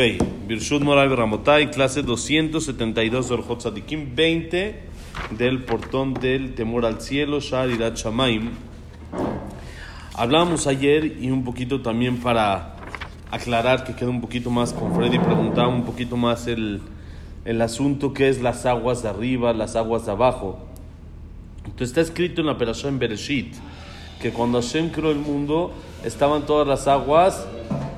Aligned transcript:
Ok, 0.00 0.16
Birshut 0.48 0.80
Moral 0.80 1.14
Ramotay, 1.14 1.70
clase 1.70 2.02
272 2.02 3.28
de 3.28 3.34
Orjot 3.34 3.58
Tzadikim, 3.58 4.16
20 4.16 4.80
del 5.36 5.64
portón 5.64 6.14
del 6.14 6.54
temor 6.54 6.86
al 6.86 7.02
cielo, 7.02 7.38
Shar 7.38 7.68
Irat 7.68 7.98
Shamaim. 7.98 8.48
Hablábamos 10.14 10.66
ayer 10.66 11.18
y 11.20 11.30
un 11.30 11.44
poquito 11.44 11.82
también 11.82 12.16
para 12.16 12.76
aclarar 13.30 13.84
que 13.84 13.94
queda 13.94 14.08
un 14.08 14.22
poquito 14.22 14.48
más 14.48 14.72
con 14.72 14.94
Freddy, 14.94 15.18
preguntaba 15.18 15.68
un 15.68 15.84
poquito 15.84 16.16
más 16.16 16.46
el, 16.46 16.80
el 17.44 17.60
asunto 17.60 18.14
que 18.14 18.30
es 18.30 18.40
las 18.40 18.64
aguas 18.64 19.02
de 19.02 19.10
arriba, 19.10 19.52
las 19.52 19.76
aguas 19.76 20.06
de 20.06 20.12
abajo. 20.12 20.60
Entonces 21.66 21.88
está 21.88 22.00
escrito 22.00 22.40
en 22.40 22.46
la 22.46 22.56
Perashá 22.56 22.88
en 22.88 22.98
Bereshit 22.98 23.54
que 24.22 24.30
cuando 24.30 24.62
Hashem 24.62 24.92
creó 24.92 25.10
el 25.10 25.18
mundo 25.18 25.74
estaban 26.04 26.46
todas 26.46 26.66
las 26.66 26.88
aguas 26.88 27.46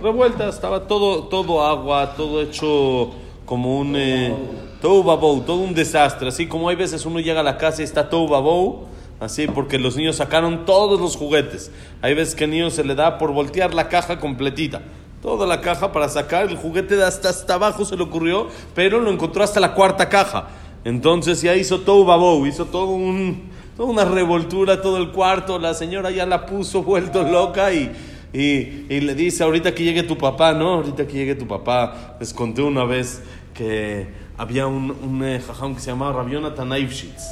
revueltas, 0.03 0.55
estaba 0.55 0.87
todo, 0.87 1.25
todo 1.25 1.65
agua, 1.65 2.15
todo 2.17 2.43
hecho 2.43 3.11
como 3.45 3.79
un 3.79 3.95
eh, 3.97 4.35
todo 4.81 5.03
babou, 5.03 5.41
todo 5.43 5.59
un 5.59 5.75
desastre. 5.75 6.29
Así 6.29 6.47
como 6.47 6.69
hay 6.69 6.77
veces 6.77 7.07
uno 7.07 7.21
llega 7.21 7.41
a 7.41 7.45
la 7.45 7.57
casa 7.57 7.83
y 7.83 7.85
está 7.85 8.09
todo 8.09 8.29
babou, 8.29 8.87
así 9.21 9.47
porque 9.47 9.79
los 9.79 9.97
niños 9.97 10.17
sacaron 10.17 10.65
todos 10.65 11.01
los 11.01 11.17
juguetes. 11.17 11.71
Hay 12.01 12.15
veces 12.15 12.35
que 12.35 12.45
al 12.45 12.51
niño 12.51 12.71
se 12.71 12.85
le 12.85 12.95
da 12.95 13.19
por 13.19 13.33
voltear 13.33 13.75
la 13.75 13.89
caja 13.89 14.19
completita. 14.19 14.83
Toda 15.23 15.47
la 15.47 15.61
caja 15.61 15.93
para 15.93 16.09
sacar 16.09 16.49
el 16.49 16.57
juguete 16.57 16.97
de 16.97 17.05
hasta, 17.05 17.29
hasta 17.29 17.55
abajo 17.55 17.85
se 17.85 17.97
le 17.97 18.03
ocurrió, 18.03 18.49
pero 18.75 18.99
lo 18.99 19.11
encontró 19.11 19.45
hasta 19.45 19.61
la 19.61 19.75
cuarta 19.75 20.09
caja. 20.09 20.49
Entonces 20.85 21.41
ya 21.43 21.55
hizo 21.55 21.83
todo 21.83 22.05
babou, 22.05 22.45
hizo 22.45 22.65
todo 22.65 22.87
un, 22.87 23.51
toda 23.77 23.89
una 23.89 24.05
revoltura, 24.05 24.83
todo 24.83 24.97
el 24.97 25.13
cuarto. 25.13 25.61
La 25.61 25.75
señora 25.75 26.11
ya 26.11 26.27
la 26.27 26.45
puso 26.45 26.83
vuelto 26.83 27.23
loca 27.23 27.73
y, 27.73 27.93
y, 28.33 28.87
y, 28.89 29.01
le 29.01 29.15
dice, 29.15 29.45
ahorita 29.45 29.75
que 29.75 29.85
llegue 29.85 30.03
tu 30.03 30.17
papá, 30.17 30.53
¿no? 30.53 30.75
Ahorita 30.75 31.07
que 31.07 31.13
llegue 31.13 31.35
tu 31.35 31.47
papá. 31.47 32.17
Les 32.19 32.33
conté 32.33 32.63
una 32.63 32.85
vez 32.85 33.23
que 33.53 34.07
había 34.39 34.67
un, 34.67 34.91
un 34.91 35.23
eh, 35.23 35.41
jajam 35.41 35.75
que 35.75 35.81
se 35.81 35.91
llamaba 35.91 36.13
Rabiona 36.13 36.55
Tanaivshitz. 36.55 37.23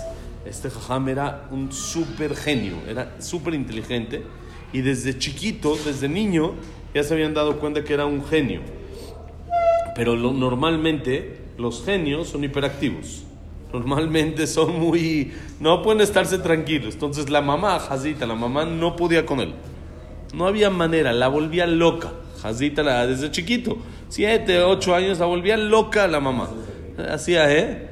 Este 0.45 0.69
jajam 0.69 1.09
era 1.09 1.49
un 1.51 1.73
súper 1.73 2.37
genio, 2.37 2.75
era 2.87 3.21
súper 3.21 3.55
inteligente. 3.55 4.23
Y 4.73 4.83
desde 4.83 5.19
chiquito, 5.19 5.77
desde 5.85 6.09
niño, 6.09 6.55
ya 6.95 7.03
se 7.03 7.15
habían 7.15 7.35
dado 7.35 7.59
cuenta 7.59 7.83
que 7.83 7.95
era 7.95 8.07
un 8.07 8.25
genio. 8.25 8.61
Pero 9.95 10.17
lo, 10.17 10.33
normalmente 10.33 11.39
los 11.57 11.85
genios 11.85 12.29
son 12.29 12.45
hiperactivos. 12.45 13.25
Normalmente 13.73 14.47
son 14.47 14.79
muy... 14.81 15.33
no 15.61 15.83
pueden 15.83 16.01
estarse 16.01 16.39
tranquilos. 16.39 16.95
Entonces 16.95 17.31
la 17.31 17.41
mamá, 17.41 17.79
Jazita, 17.79 18.27
la 18.27 18.35
mamá 18.35 18.65
no 18.65 18.97
podía 18.97 19.25
con 19.25 19.41
él. 19.41 19.55
No 20.33 20.47
había 20.47 20.71
manera, 20.71 21.13
la 21.13 21.29
volvía 21.29 21.67
loca. 21.67 22.13
Jazita 22.41 22.83
la, 22.83 23.07
desde 23.07 23.31
chiquito, 23.31 23.79
siete, 24.09 24.61
ocho 24.63 24.95
años, 24.95 25.19
la 25.19 25.27
volvía 25.27 25.57
loca 25.57 26.07
la 26.07 26.21
mamá. 26.21 26.49
Hacía, 27.11 27.53
¿eh? 27.53 27.91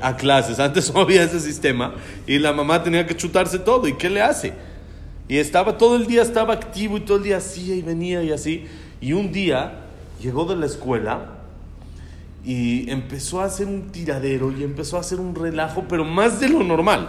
A 0.00 0.16
clases. 0.16 0.58
Antes 0.58 0.92
no 0.94 1.00
había 1.00 1.22
ese 1.22 1.40
sistema. 1.40 1.94
Y 2.26 2.38
la 2.38 2.52
mamá 2.52 2.82
tenía 2.82 3.06
que 3.06 3.16
chutarse 3.16 3.58
todo. 3.58 3.86
¿Y 3.88 3.94
qué 3.94 4.10
le 4.10 4.22
hace? 4.22 4.52
Y 5.28 5.36
estaba 5.38 5.78
todo 5.78 5.96
el 5.96 6.06
día, 6.06 6.22
estaba 6.22 6.54
activo 6.54 6.96
y 6.96 7.00
todo 7.00 7.18
el 7.18 7.22
día 7.22 7.36
hacía 7.36 7.74
y 7.74 7.82
venía 7.82 8.22
y 8.22 8.32
así. 8.32 8.66
Y 9.00 9.12
un 9.12 9.30
día 9.30 9.84
llegó 10.20 10.44
de 10.44 10.56
la 10.56 10.66
escuela 10.66 11.36
y 12.44 12.90
empezó 12.90 13.40
a 13.40 13.44
hacer 13.44 13.66
un 13.66 13.90
tiradero 13.92 14.50
y 14.50 14.64
empezó 14.64 14.96
a 14.96 15.00
hacer 15.00 15.20
un 15.20 15.34
relajo, 15.34 15.84
pero 15.88 16.04
más 16.04 16.40
de 16.40 16.48
lo 16.48 16.62
normal. 16.62 17.08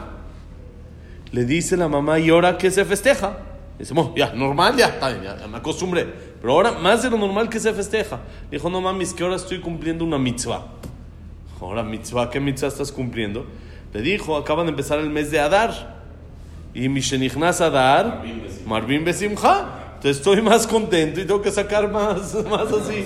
Le 1.31 1.45
dice 1.45 1.78
la 1.78 1.88
mamá, 1.88 2.19
¿y 2.19 2.30
ahora 2.30 2.58
qué 2.58 2.69
se 2.69 2.85
festeja? 2.85 3.38
Dice, 3.82 3.96
ya, 4.16 4.32
normal, 4.34 4.78
ya, 4.78 5.00
ya, 5.00 5.38
ya, 5.40 5.48
me 5.48 5.58
acostumbré. 5.58 6.06
Pero 6.40 6.54
ahora, 6.54 6.74
más 6.74 7.02
de 7.02 7.10
lo 7.10 7.18
normal 7.18 7.50
que 7.50 7.60
se 7.60 7.74
festeja. 7.74 8.20
Dijo, 8.52 8.70
no 8.70 8.80
mames, 8.80 9.12
que 9.12 9.24
ahora 9.24 9.38
estoy 9.38 9.60
cumpliendo 9.60 10.06
una 10.06 10.20
mitzvah. 10.20 10.68
Ahora, 11.60 11.82
mitzvah, 11.82 12.30
¿qué 12.30 12.40
mitzvah 12.40 12.68
estás 12.68 12.92
cumpliendo? 12.92 13.48
Le 13.92 14.02
dijo, 14.04 14.38
acaban 14.38 14.68
de 14.68 14.70
empezar 14.70 15.00
el 15.00 15.09
mes 15.09 15.32
de 15.32 15.40
Adar. 15.40 16.00
Y 16.75 16.90
Mishenichnas 16.90 17.59
Adar, 17.59 18.24
Marvin 18.68 19.03
Besimcha. 19.03 19.66
Entonces 19.96 20.18
estoy 20.18 20.44
más 20.44 20.68
contento 20.68 21.20
y 21.20 21.25
tengo 21.25 21.41
que 21.41 21.52
sacar 21.52 21.91
más, 21.91 22.36
más 22.52 22.72
así. 22.72 23.06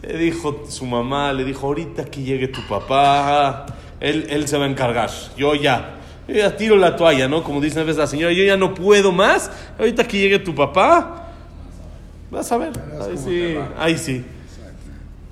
Le 0.00 0.16
dijo 0.16 0.64
su 0.66 0.86
mamá, 0.86 1.30
le 1.34 1.44
dijo, 1.44 1.66
ahorita 1.66 2.06
que 2.06 2.22
llegue 2.22 2.48
tu 2.48 2.66
papá, 2.66 3.66
él, 4.00 4.26
él 4.30 4.48
se 4.48 4.56
va 4.56 4.64
a 4.64 4.68
encargar. 4.68 5.10
Yo 5.36 5.54
ya, 5.54 5.99
yo 6.30 6.36
ya 6.36 6.56
tiro 6.56 6.76
la 6.76 6.96
toalla, 6.96 7.28
¿no? 7.28 7.42
Como 7.42 7.60
dice 7.60 7.80
a 7.80 7.82
veces 7.82 7.98
la 7.98 8.06
señora, 8.06 8.32
yo 8.32 8.44
ya 8.44 8.56
no 8.56 8.74
puedo 8.74 9.10
más. 9.10 9.50
Ahorita 9.78 10.06
que 10.06 10.18
llegue 10.18 10.38
tu 10.38 10.54
papá, 10.54 11.32
vas 12.30 12.50
a 12.52 12.56
ver. 12.56 12.72
Ahí 13.00 13.18
sí, 13.18 13.56
ahí 13.76 13.98
sí. 13.98 14.24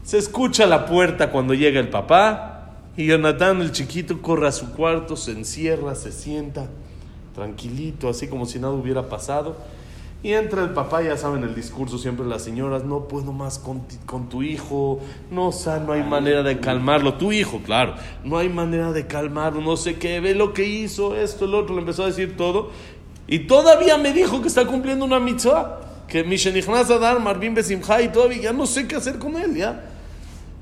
Se 0.03 0.19
escucha 0.19 0.66
la 0.66 0.86
puerta 0.86 1.31
cuando 1.31 1.54
llega 1.54 1.78
el 1.78 1.88
papá 1.88 2.72
y 2.97 3.06
Jonathan, 3.06 3.60
el 3.60 3.70
chiquito, 3.70 4.20
corre 4.20 4.48
a 4.48 4.53
su 4.53 4.72
cuarto, 4.72 5.14
se 5.14 5.31
encierra, 5.31 5.94
se 5.94 6.10
sienta 6.10 6.66
tranquilito, 7.34 8.09
así 8.09 8.26
como 8.26 8.47
si 8.47 8.59
nada 8.59 8.72
hubiera 8.72 9.09
pasado. 9.09 9.56
Y 10.21 10.33
entra 10.33 10.65
el 10.65 10.71
papá, 10.71 11.01
ya 11.01 11.17
saben 11.17 11.45
el 11.45 11.55
discurso 11.55 11.97
siempre 11.97 12.25
de 12.25 12.31
las 12.31 12.43
señoras, 12.43 12.83
no 12.83 13.06
puedo 13.06 13.33
más 13.33 13.61
con, 13.61 13.83
con 14.05 14.29
tu 14.29 14.43
hijo, 14.43 14.99
no, 15.31 15.49
o 15.49 15.53
sea, 15.53 15.79
no 15.79 15.93
hay 15.93 16.03
manera 16.03 16.43
de 16.43 16.59
calmarlo, 16.59 17.15
tu 17.15 17.31
hijo, 17.31 17.61
claro, 17.65 17.95
no 18.25 18.37
hay 18.37 18.49
manera 18.49 18.91
de 18.91 19.07
calmarlo, 19.07 19.61
no 19.61 19.77
sé 19.77 19.97
qué, 19.97 20.19
ve 20.19 20.34
lo 20.34 20.53
que 20.53 20.65
hizo, 20.67 21.15
esto, 21.15 21.45
el 21.45 21.55
otro, 21.55 21.77
le 21.77 21.83
empezó 21.83 22.03
a 22.03 22.07
decir 22.07 22.37
todo, 22.37 22.71
y 23.28 23.41
todavía 23.41 23.97
me 23.97 24.12
dijo 24.12 24.43
que 24.43 24.49
está 24.49 24.67
cumpliendo 24.67 25.05
una 25.05 25.21
mitzvah, 25.21 25.83
que 26.09 26.25
Mishenichnas 26.25 26.91
Adar, 26.91 27.21
Marvin 27.21 27.55
Besimha, 27.55 28.03
y 28.03 28.09
todavía 28.09 28.43
ya 28.43 28.53
no 28.53 28.67
sé 28.67 28.89
qué 28.89 28.97
hacer 28.97 29.19
con 29.19 29.37
él, 29.37 29.55
ya. 29.55 29.84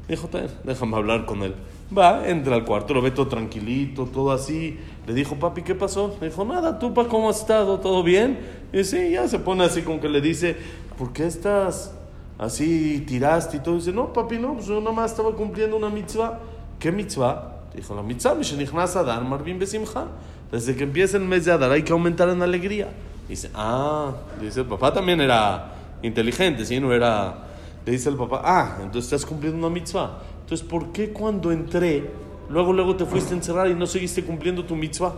Dijo, 0.08 0.28
déjame 0.64 0.96
hablar 0.96 1.24
con 1.24 1.42
él. 1.42 1.54
Va, 1.96 2.28
entra 2.28 2.56
al 2.56 2.64
cuarto, 2.64 2.94
lo 2.94 3.00
ve 3.00 3.12
todo 3.12 3.28
tranquilito, 3.28 4.06
todo 4.06 4.32
así. 4.32 4.78
Le 5.06 5.14
dijo, 5.14 5.36
papi, 5.36 5.62
¿qué 5.62 5.74
pasó? 5.74 6.16
Le 6.20 6.30
dijo, 6.30 6.44
nada, 6.44 6.78
¿tú, 6.78 6.92
cómo 7.08 7.30
has 7.30 7.40
estado? 7.40 7.78
¿Todo 7.78 8.02
bien? 8.02 8.38
Y 8.72 8.82
sí, 8.82 9.10
ya 9.12 9.28
se 9.28 9.38
pone 9.38 9.64
así 9.64 9.82
como 9.82 10.00
que 10.00 10.08
le 10.08 10.20
dice, 10.20 10.56
¿por 10.98 11.12
qué 11.12 11.26
estás 11.26 11.92
así, 12.38 13.04
tiraste 13.06 13.58
y 13.58 13.60
todo? 13.60 13.76
Y 13.76 13.78
dice, 13.78 13.92
no, 13.92 14.12
papi, 14.12 14.38
no, 14.38 14.54
pues 14.54 14.66
yo 14.66 14.80
nomás 14.80 15.12
estaba 15.12 15.32
cumpliendo 15.32 15.76
una 15.76 15.88
mitzvah. 15.88 16.40
¿Qué 16.80 16.90
mitzvah? 16.90 17.52
Dijo, 17.74 17.94
la 17.94 18.02
mitzvah, 18.02 18.34
Mishenichnas 18.34 18.96
Adar, 18.96 19.22
Marvin 19.22 19.58
Besimha. 19.58 20.08
Desde 20.50 20.74
que 20.74 20.84
empieza 20.84 21.16
el 21.18 21.24
mes 21.24 21.44
de 21.44 21.52
Adar 21.52 21.70
hay 21.70 21.82
que 21.82 21.92
aumentar 21.92 22.28
en 22.28 22.42
alegría. 22.42 22.88
Dice, 23.28 23.50
ah, 23.54 24.12
dice, 24.40 24.60
el 24.60 24.66
papá 24.66 24.92
también 24.92 25.20
era 25.20 25.72
inteligente, 26.02 26.64
¿sí? 26.64 26.80
No 26.80 26.92
era... 26.92 27.44
Le 27.84 27.92
dice 27.92 28.08
el 28.08 28.16
papá, 28.16 28.42
ah, 28.44 28.78
entonces 28.82 29.12
estás 29.12 29.24
cumpliendo 29.24 29.58
una 29.58 29.72
mitzvah. 29.72 30.18
Entonces, 30.46 30.64
¿por 30.64 30.92
qué 30.92 31.10
cuando 31.10 31.50
entré, 31.50 32.08
luego, 32.48 32.72
luego 32.72 32.94
te 32.94 33.04
fuiste 33.04 33.34
a 33.34 33.36
encerrar 33.36 33.68
y 33.68 33.74
no 33.74 33.84
seguiste 33.84 34.22
cumpliendo 34.22 34.64
tu 34.64 34.76
mitzvah? 34.76 35.12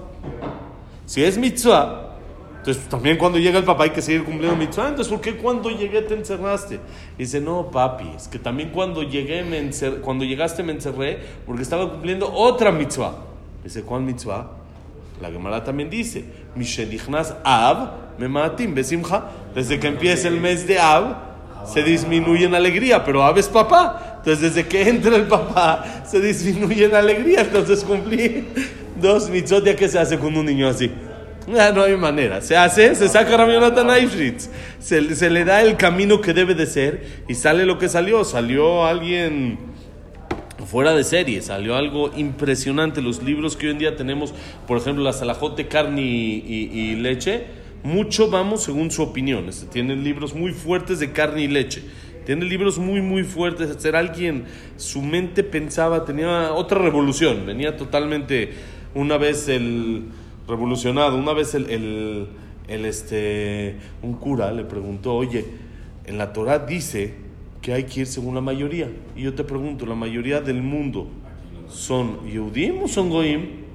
Si 1.04 1.22
es 1.22 1.36
mitzvah, 1.36 2.14
entonces 2.56 2.88
también 2.88 3.18
cuando 3.18 3.38
llega 3.38 3.58
el 3.58 3.64
papá 3.66 3.84
hay 3.84 3.90
que 3.90 4.00
seguir 4.00 4.24
cumpliendo 4.24 4.56
mitzvah. 4.56 4.88
Entonces, 4.88 5.12
¿por 5.12 5.20
qué 5.20 5.36
cuando 5.36 5.68
llegué 5.68 6.00
te 6.00 6.14
encerraste? 6.14 6.80
dice, 7.18 7.42
no, 7.42 7.70
papi, 7.70 8.08
es 8.16 8.26
que 8.26 8.38
también 8.38 8.70
cuando 8.70 9.02
llegué, 9.02 9.44
me 9.44 9.58
encer 9.58 10.00
cuando 10.00 10.24
llegaste 10.24 10.62
me 10.62 10.72
encerré 10.72 11.18
porque 11.44 11.60
estaba 11.60 11.90
cumpliendo 11.90 12.32
otra 12.32 12.72
mitzvah. 12.72 13.14
Dice, 13.62 13.82
¿cuál 13.82 14.04
mitzvah? 14.04 14.52
La 15.20 15.30
Gemara 15.30 15.62
también 15.62 15.90
dice, 15.90 16.24
Mishenichnas 16.54 17.34
Av, 17.44 17.90
Mematim, 18.18 18.74
Besimcha. 18.74 19.24
Desde 19.54 19.78
que 19.78 19.88
empieza 19.88 20.28
el 20.28 20.40
mes 20.40 20.66
de 20.66 20.78
Av, 20.78 21.27
se 21.64 21.82
disminuye 21.82 22.46
en 22.46 22.54
alegría, 22.54 23.04
pero 23.04 23.22
Av 23.22 23.38
es 23.38 23.48
papá. 23.48 24.16
Entonces, 24.18 24.54
desde 24.54 24.68
que 24.68 24.88
entra 24.88 25.16
el 25.16 25.26
papá, 25.26 26.02
se 26.06 26.20
disminuye 26.20 26.86
en 26.86 26.94
alegría. 26.94 27.42
Entonces, 27.42 27.84
cumplí 27.84 28.46
dos 29.00 29.28
mitzvot. 29.30 29.64
¿Ya 29.64 29.76
qué 29.76 29.88
se 29.88 29.98
hace 29.98 30.18
con 30.18 30.36
un 30.36 30.46
niño 30.46 30.68
así? 30.68 30.90
Ya 31.46 31.72
no 31.72 31.82
hay 31.82 31.96
manera. 31.96 32.42
Se 32.42 32.56
hace, 32.56 32.94
se 32.94 33.08
saca 33.08 33.36
Rabionatan 33.36 33.88
Eifritz. 33.90 34.50
Se, 34.78 35.14
se 35.14 35.30
le 35.30 35.44
da 35.44 35.62
el 35.62 35.76
camino 35.76 36.20
que 36.20 36.34
debe 36.34 36.54
de 36.54 36.66
ser 36.66 37.22
y 37.28 37.34
sale 37.34 37.64
lo 37.64 37.78
que 37.78 37.88
salió. 37.88 38.24
Salió 38.24 38.84
alguien 38.84 39.58
fuera 40.66 40.92
de 40.94 41.04
serie, 41.04 41.40
salió 41.40 41.76
algo 41.76 42.10
impresionante. 42.16 43.00
Los 43.00 43.22
libros 43.22 43.56
que 43.56 43.66
hoy 43.66 43.72
en 43.72 43.78
día 43.78 43.96
tenemos, 43.96 44.34
por 44.66 44.76
ejemplo, 44.76 45.02
la 45.02 45.14
Salahot 45.14 45.56
de 45.56 45.68
carne 45.68 46.02
y 46.02 46.94
leche, 46.96 47.46
mucho 47.82 48.30
vamos 48.30 48.62
según 48.62 48.90
su 48.90 49.02
opinión. 49.02 49.48
Este, 49.48 49.66
tienen 49.66 50.04
libros 50.04 50.34
muy 50.34 50.52
fuertes 50.52 50.98
de 51.00 51.12
carne 51.12 51.42
y 51.42 51.48
leche. 51.48 51.82
Tiene 52.26 52.44
libros 52.44 52.78
muy, 52.78 53.00
muy 53.00 53.24
fuertes. 53.24 53.74
Ser 53.80 53.96
alguien, 53.96 54.44
su 54.76 55.00
mente 55.00 55.42
pensaba, 55.42 56.04
tenía 56.04 56.52
otra 56.52 56.78
revolución. 56.78 57.46
Venía 57.46 57.76
totalmente, 57.76 58.52
una 58.94 59.16
vez 59.16 59.48
el 59.48 60.04
revolucionado, 60.46 61.16
una 61.16 61.32
vez 61.32 61.54
el, 61.54 61.70
el, 61.70 62.28
el 62.68 62.84
este, 62.84 63.76
un 64.02 64.14
cura 64.14 64.52
le 64.52 64.64
preguntó, 64.64 65.14
oye, 65.14 65.44
en 66.06 66.18
la 66.18 66.32
Torah 66.32 66.58
dice 66.58 67.14
que 67.60 67.72
hay 67.72 67.84
que 67.84 68.00
ir 68.00 68.06
según 68.06 68.34
la 68.34 68.40
mayoría. 68.40 68.90
Y 69.16 69.22
yo 69.22 69.34
te 69.34 69.44
pregunto, 69.44 69.86
¿la 69.86 69.94
mayoría 69.94 70.40
del 70.40 70.62
mundo 70.62 71.08
son 71.68 72.26
Yehudim 72.28 72.82
o 72.82 72.88
son 72.88 73.10
Goim? 73.10 73.67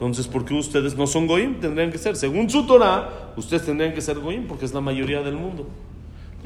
Entonces, 0.00 0.26
¿por 0.26 0.46
qué 0.46 0.54
ustedes 0.54 0.96
no 0.96 1.06
son 1.06 1.26
Goim? 1.26 1.60
Tendrían 1.60 1.92
que 1.92 1.98
ser, 1.98 2.16
según 2.16 2.48
su 2.48 2.64
Torah, 2.64 3.32
ustedes 3.36 3.66
tendrían 3.66 3.92
que 3.92 4.00
ser 4.00 4.18
Goim 4.18 4.46
porque 4.46 4.64
es 4.64 4.72
la 4.72 4.80
mayoría 4.80 5.20
del 5.20 5.34
mundo. 5.34 5.66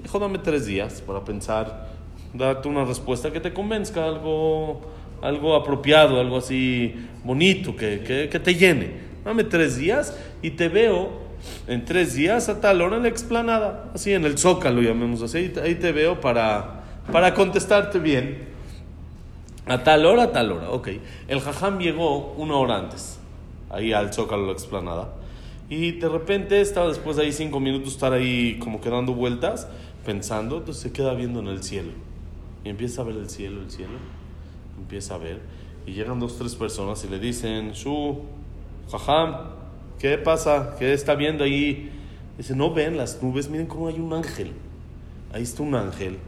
Dijo, 0.03 0.19
dame 0.19 0.39
tres 0.39 0.67
días 0.67 1.01
para 1.01 1.25
pensar 1.25 1.89
darte 2.33 2.67
una 2.67 2.85
respuesta 2.85 3.33
que 3.33 3.39
te 3.39 3.55
convenzca, 3.55 4.05
algo, 4.05 4.81
algo 5.23 5.55
apropiado, 5.55 6.19
algo 6.19 6.39
así 6.39 6.97
bonito, 7.23 7.77
que, 7.77 8.01
que, 8.01 8.29
que 8.29 8.41
te 8.41 8.57
llene. 8.57 8.91
Dame 9.25 9.45
tres 9.45 9.77
días 9.77 10.19
y 10.43 10.51
te 10.51 10.69
veo 10.69 11.11
en 11.69 11.85
tres 11.85 12.15
días 12.15 12.49
a 12.49 12.61
tal 12.61 12.83
hora 12.83 12.97
en 12.97 13.03
la 13.05 13.09
explanada, 13.09 13.93
así 13.95 14.13
en 14.13 14.25
el 14.25 14.37
zócalo, 14.37 14.83
llamemos 14.83 15.23
así, 15.23 15.53
ahí 15.63 15.77
te 15.77 15.93
veo 15.93 16.21
para, 16.21 16.83
para 17.13 17.35
contestarte 17.35 18.01
bien. 18.01 18.53
A 19.67 19.85
tal 19.85 20.05
hora, 20.07 20.25
a 20.25 20.33
tal 20.33 20.51
hora, 20.51 20.71
ok. 20.71 20.89
El 21.29 21.41
jajam 21.41 21.79
llegó 21.79 22.33
una 22.37 22.57
hora 22.57 22.79
antes, 22.79 23.21
ahí 23.75 23.93
al 23.93 24.13
zócalo, 24.13 24.47
la 24.47 24.53
explanada. 24.53 25.15
Y 25.69 25.93
de 25.93 26.09
repente 26.09 26.61
estaba 26.61 26.89
después 26.89 27.17
de 27.17 27.25
ahí 27.25 27.33
cinco 27.33 27.61
minutos 27.61 27.95
estar 27.95 28.13
ahí 28.13 28.59
como 28.59 28.81
que 28.81 28.91
dando 28.91 29.15
vueltas, 29.15 29.67
pensando, 30.05 30.59
entonces 30.59 30.83
se 30.83 30.93
queda 30.93 31.15
viendo 31.15 31.41
en 31.41 31.49
el 31.49 31.63
cielo. 31.63 31.93
Y 32.65 32.69
empieza 32.69 33.03
a 33.03 33.05
ver 33.05 33.17
el 33.17 33.31
cielo, 33.31 33.61
el 33.61 33.71
cielo. 33.71 33.99
Empieza 34.79 35.15
a 35.15 35.19
ver. 35.19 35.41
Y 35.87 35.93
llegan 35.93 36.19
dos, 36.19 36.39
tres 36.39 36.55
personas 36.55 37.05
y 37.05 37.09
le 37.09 37.19
dicen, 37.19 37.73
Shu, 37.73 38.21
jajam, 38.91 39.37
¿qué 39.99 40.19
pasa? 40.19 40.77
¿Qué 40.79 40.93
está 40.93 41.15
viendo 41.15 41.45
ahí? 41.45 41.91
Dice, 42.37 42.55
no 42.57 42.73
ven 42.73 42.97
las 42.97 43.23
nubes, 43.23 43.49
miren 43.49 43.67
cómo 43.67 43.89
hay 43.89 43.99
un 44.01 44.13
ángel. 44.13 44.53
Ahí 45.33 45.43
está 45.43 45.63
un 45.63 45.75
ángel. 45.75 46.19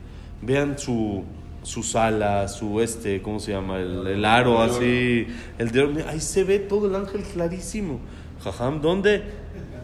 Vean 0.42 0.78
su, 0.78 1.24
sus 1.66 1.96
alas, 1.96 2.56
su 2.56 2.80
este, 2.80 3.20
¿cómo 3.20 3.40
se 3.40 3.50
llama? 3.50 3.80
El, 3.80 4.06
el 4.06 4.24
aro 4.24 4.62
así. 4.62 5.26
El 5.58 5.72
de, 5.72 6.04
ahí 6.08 6.20
se 6.20 6.44
ve 6.44 6.60
todo 6.60 6.86
el 6.86 6.94
ángel 6.94 7.22
clarísimo. 7.22 7.98
Jajam, 8.44 8.80
¿dónde? 8.80 9.24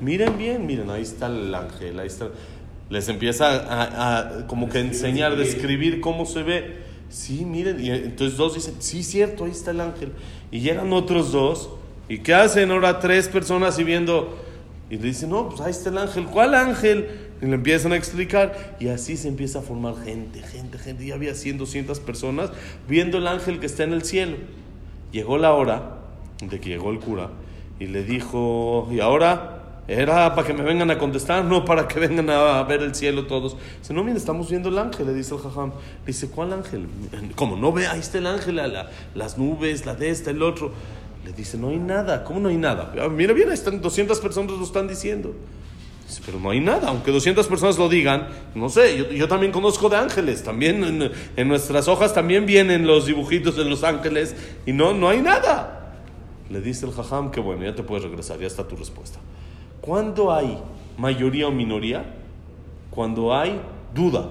Miren 0.01 0.39
bien, 0.39 0.65
miren, 0.65 0.91
ahí 0.91 1.03
está 1.03 1.27
el 1.27 1.53
ángel, 1.53 1.99
ahí 1.99 2.07
está. 2.07 2.29
Les 2.89 3.09
empieza 3.09 3.49
a, 3.49 4.19
a 4.19 4.47
como 4.47 4.69
que 4.69 4.79
enseñar, 4.79 5.35
describir 5.35 6.01
cómo 6.01 6.25
se 6.25 6.45
ve. 6.45 6.83
Sí, 7.09 7.45
miren, 7.45 7.85
y 7.85 7.91
entonces 7.91 8.39
dos 8.39 8.55
dicen, 8.55 8.77
sí, 8.79 9.03
cierto, 9.03 9.45
ahí 9.45 9.51
está 9.51 9.73
el 9.73 9.81
ángel. 9.81 10.13
Y 10.53 10.61
llegan 10.61 10.93
otros 10.93 11.33
dos, 11.33 11.69
¿y 12.09 12.19
qué 12.19 12.33
hacen 12.33 12.71
ahora 12.71 13.01
tres 13.01 13.27
personas 13.27 13.77
y 13.81 13.85
viendo? 13.85 14.39
Y 14.89 14.99
le 14.99 15.09
dicen, 15.09 15.31
no, 15.31 15.49
pues 15.49 15.61
ahí 15.63 15.73
está 15.73 15.91
el 15.91 15.99
ángel. 15.99 16.27
¿Cuál 16.27 16.55
ángel? 16.55 17.22
Y 17.43 17.47
le 17.47 17.57
empiezan 17.57 17.93
a 17.93 17.97
explicar, 17.97 18.77
y 18.79 18.87
así 18.87 19.17
se 19.17 19.27
empieza 19.27 19.59
a 19.59 19.63
formar 19.63 19.97
gente, 19.97 20.41
gente, 20.43 20.79
gente. 20.79 21.05
Ya 21.05 21.15
había 21.15 21.35
100, 21.35 21.59
200 21.59 21.99
personas 21.99 22.53
viendo 22.89 23.19
el 23.19 23.27
ángel 23.27 23.59
que 23.59 23.67
está 23.67 23.83
en 23.83 23.93
el 23.93 24.05
cielo. 24.05 24.37
Llegó 25.11 25.39
la 25.39 25.53
hora 25.53 25.99
de 26.41 26.61
que 26.61 26.69
llegó 26.69 26.93
el 26.93 27.01
cura 27.01 27.31
y 27.81 27.89
le 27.89 28.05
dijo, 28.05 28.89
¿y 28.93 29.01
ahora? 29.01 29.59
¿Era 29.89 30.37
para 30.37 30.47
que 30.47 30.55
me 30.55 30.63
vengan 30.63 30.93
a 30.93 30.99
contestar? 30.99 31.45
No, 31.45 31.65
para 31.65 31.89
que 31.89 31.99
vengan 31.99 32.31
a 32.31 32.63
ver 32.63 32.81
el 32.81 32.95
cielo 32.95 33.27
todos. 33.27 33.57
Dice, 33.81 33.93
no, 33.93 34.05
mire, 34.05 34.19
estamos 34.19 34.49
viendo 34.49 34.69
el 34.69 34.79
ángel, 34.79 35.09
le 35.09 35.13
dice 35.13 35.35
el 35.35 35.41
jajam. 35.41 35.73
Dice, 36.07 36.29
¿cuál 36.29 36.53
ángel? 36.53 36.87
¿Cómo? 37.35 37.57
No 37.57 37.73
ve, 37.73 37.89
ahí 37.89 37.99
está 37.99 38.19
el 38.19 38.29
ángel, 38.29 38.55
la, 38.55 38.89
las 39.17 39.37
nubes, 39.37 39.85
la 39.85 39.97
de 39.97 40.11
esta, 40.11 40.31
el 40.31 40.45
otro. 40.45 40.71
Le 41.25 41.33
dice, 41.33 41.59
no 41.59 41.71
hay 41.71 41.79
nada. 41.79 42.23
¿Cómo 42.23 42.39
no 42.39 42.51
hay 42.51 42.57
nada? 42.57 42.93
Mira 43.11 43.33
bien, 43.33 43.49
ahí 43.49 43.55
están 43.55 43.81
200 43.81 44.21
personas 44.21 44.53
lo 44.53 44.63
están 44.63 44.87
diciendo. 44.87 45.35
Pero 46.25 46.39
no 46.39 46.51
hay 46.51 46.61
nada, 46.61 46.89
aunque 46.89 47.11
200 47.11 47.47
personas 47.47 47.79
lo 47.79 47.89
digan, 47.89 48.29
no 48.55 48.69
sé, 48.69 49.17
yo, 49.17 49.29
también 49.29 49.51
conozco 49.51 49.89
de 49.89 49.97
ángeles, 49.97 50.45
también 50.45 50.85
en, 50.85 51.11
en, 51.37 51.49
nuestras 51.49 51.89
hojas 51.89 52.15
también 52.15 52.47
vienen 52.47 52.87
los 52.87 53.07
dibujitos 53.07 53.57
de 53.57 53.65
los 53.65 53.83
ángeles 53.83 54.37
y 54.67 54.73
no, 54.73 54.93
no 54.93 55.09
hay 55.09 55.21
nada. 55.21 55.95
Le 56.51 56.61
dice 56.61 56.87
el 56.87 56.93
jajam 56.93 57.31
que 57.31 57.41
bueno, 57.41 57.65
ya 57.65 57.75
te 57.75 57.83
puedes 57.83 58.05
regresar, 58.05 58.39
ya 58.39 58.47
está 58.47 58.69
tu 58.69 58.77
respuesta. 58.77 59.19
¿Cuándo 59.81 60.33
hay 60.33 60.59
mayoría 60.99 61.49
o 61.49 61.51
minoría? 61.51 62.05
Cuando 62.91 63.35
hay 63.35 63.61
duda. 63.95 64.29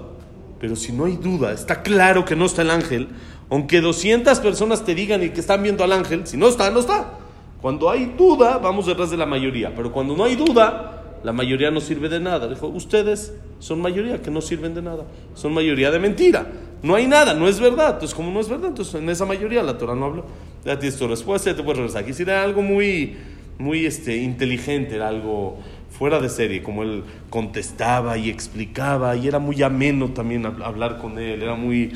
Pero 0.60 0.76
si 0.76 0.92
no 0.92 1.06
hay 1.06 1.16
duda, 1.16 1.52
está 1.52 1.82
claro 1.82 2.24
que 2.24 2.36
no 2.36 2.46
está 2.46 2.62
el 2.62 2.70
ángel, 2.70 3.08
aunque 3.50 3.80
200 3.80 4.38
personas 4.38 4.84
te 4.84 4.94
digan 4.94 5.22
y 5.22 5.30
que 5.30 5.40
están 5.40 5.62
viendo 5.62 5.82
al 5.82 5.92
ángel, 5.92 6.26
si 6.26 6.36
no 6.36 6.48
está, 6.48 6.70
no 6.70 6.78
está. 6.78 7.18
Cuando 7.60 7.90
hay 7.90 8.14
duda, 8.16 8.58
vamos 8.58 8.86
detrás 8.86 9.10
de 9.10 9.16
la 9.16 9.26
mayoría. 9.26 9.74
Pero 9.74 9.92
cuando 9.92 10.16
no 10.16 10.24
hay 10.24 10.36
duda, 10.36 11.01
la 11.24 11.32
mayoría 11.32 11.70
no 11.70 11.80
sirve 11.80 12.08
de 12.08 12.20
nada. 12.20 12.48
Dijo, 12.48 12.66
ustedes 12.68 13.34
son 13.58 13.80
mayoría 13.80 14.20
que 14.22 14.30
no 14.30 14.40
sirven 14.40 14.74
de 14.74 14.82
nada. 14.82 15.04
Son 15.34 15.52
mayoría 15.52 15.90
de 15.90 15.98
mentira. 15.98 16.46
No 16.82 16.94
hay 16.96 17.06
nada, 17.06 17.34
no 17.34 17.48
es 17.48 17.60
verdad. 17.60 17.94
Entonces, 17.94 18.14
como 18.14 18.30
no 18.30 18.40
es 18.40 18.48
verdad, 18.48 18.68
entonces 18.68 18.94
en 18.96 19.08
esa 19.08 19.24
mayoría 19.24 19.62
la 19.62 19.78
Torah 19.78 19.94
no 19.94 20.06
habló. 20.06 20.24
Ya 20.64 20.78
tienes 20.78 20.98
tu 20.98 21.06
respuesta, 21.06 21.54
te 21.54 21.62
puedes 21.62 21.78
regresar. 21.78 22.02
Aquí 22.02 22.12
era 22.22 22.42
algo 22.42 22.62
muy, 22.62 23.16
muy 23.58 23.86
este, 23.86 24.16
inteligente, 24.16 24.96
era 24.96 25.08
algo 25.08 25.58
fuera 25.90 26.18
de 26.18 26.28
serie, 26.28 26.62
como 26.62 26.82
él 26.82 27.04
contestaba 27.30 28.18
y 28.18 28.28
explicaba, 28.30 29.14
y 29.14 29.28
era 29.28 29.38
muy 29.38 29.62
ameno 29.62 30.08
también 30.08 30.44
hablar 30.46 30.98
con 30.98 31.18
él, 31.18 31.42
era 31.42 31.54
muy, 31.54 31.92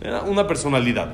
era 0.00 0.22
una 0.22 0.46
personalidad. 0.46 1.12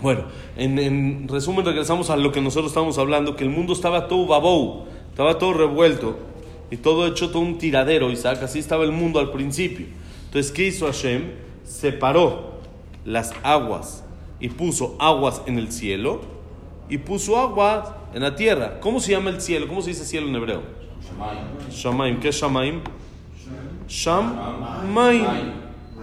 Bueno, 0.00 0.24
en, 0.56 0.78
en 0.78 1.26
resumen 1.26 1.64
regresamos 1.64 2.10
a 2.10 2.16
lo 2.16 2.30
que 2.30 2.40
nosotros 2.40 2.70
estábamos 2.70 2.98
hablando, 2.98 3.34
que 3.34 3.42
el 3.42 3.50
mundo 3.50 3.72
estaba 3.72 4.06
todo 4.06 4.26
babou, 4.26 4.86
estaba 5.10 5.38
todo 5.38 5.54
revuelto, 5.54 6.16
y 6.70 6.76
todo 6.76 7.06
hecho 7.06 7.30
todo 7.30 7.40
un 7.40 7.58
tiradero, 7.58 8.10
Isaac, 8.10 8.42
así 8.42 8.58
estaba 8.58 8.84
el 8.84 8.92
mundo 8.92 9.18
al 9.18 9.30
principio. 9.30 9.86
Entonces, 10.26 10.52
¿qué 10.52 10.66
hizo 10.66 10.86
Hashem? 10.86 11.32
Separó 11.64 12.60
las 13.04 13.32
aguas 13.42 14.04
y 14.40 14.48
puso 14.48 14.96
aguas 14.98 15.42
en 15.46 15.58
el 15.58 15.72
cielo 15.72 16.20
y 16.88 16.98
puso 16.98 17.38
aguas 17.38 17.88
en 18.14 18.22
la 18.22 18.36
tierra. 18.36 18.80
¿Cómo 18.80 19.00
se 19.00 19.12
llama 19.12 19.30
el 19.30 19.40
cielo? 19.40 19.68
¿Cómo 19.68 19.82
se 19.82 19.90
dice 19.90 20.04
cielo 20.04 20.28
en 20.28 20.34
hebreo? 20.34 20.62
Shamaim. 21.70 22.20
¿Qué 22.20 22.28
es 22.28 22.36
Shamaim? 22.36 22.80
Shamaim. 23.88 25.52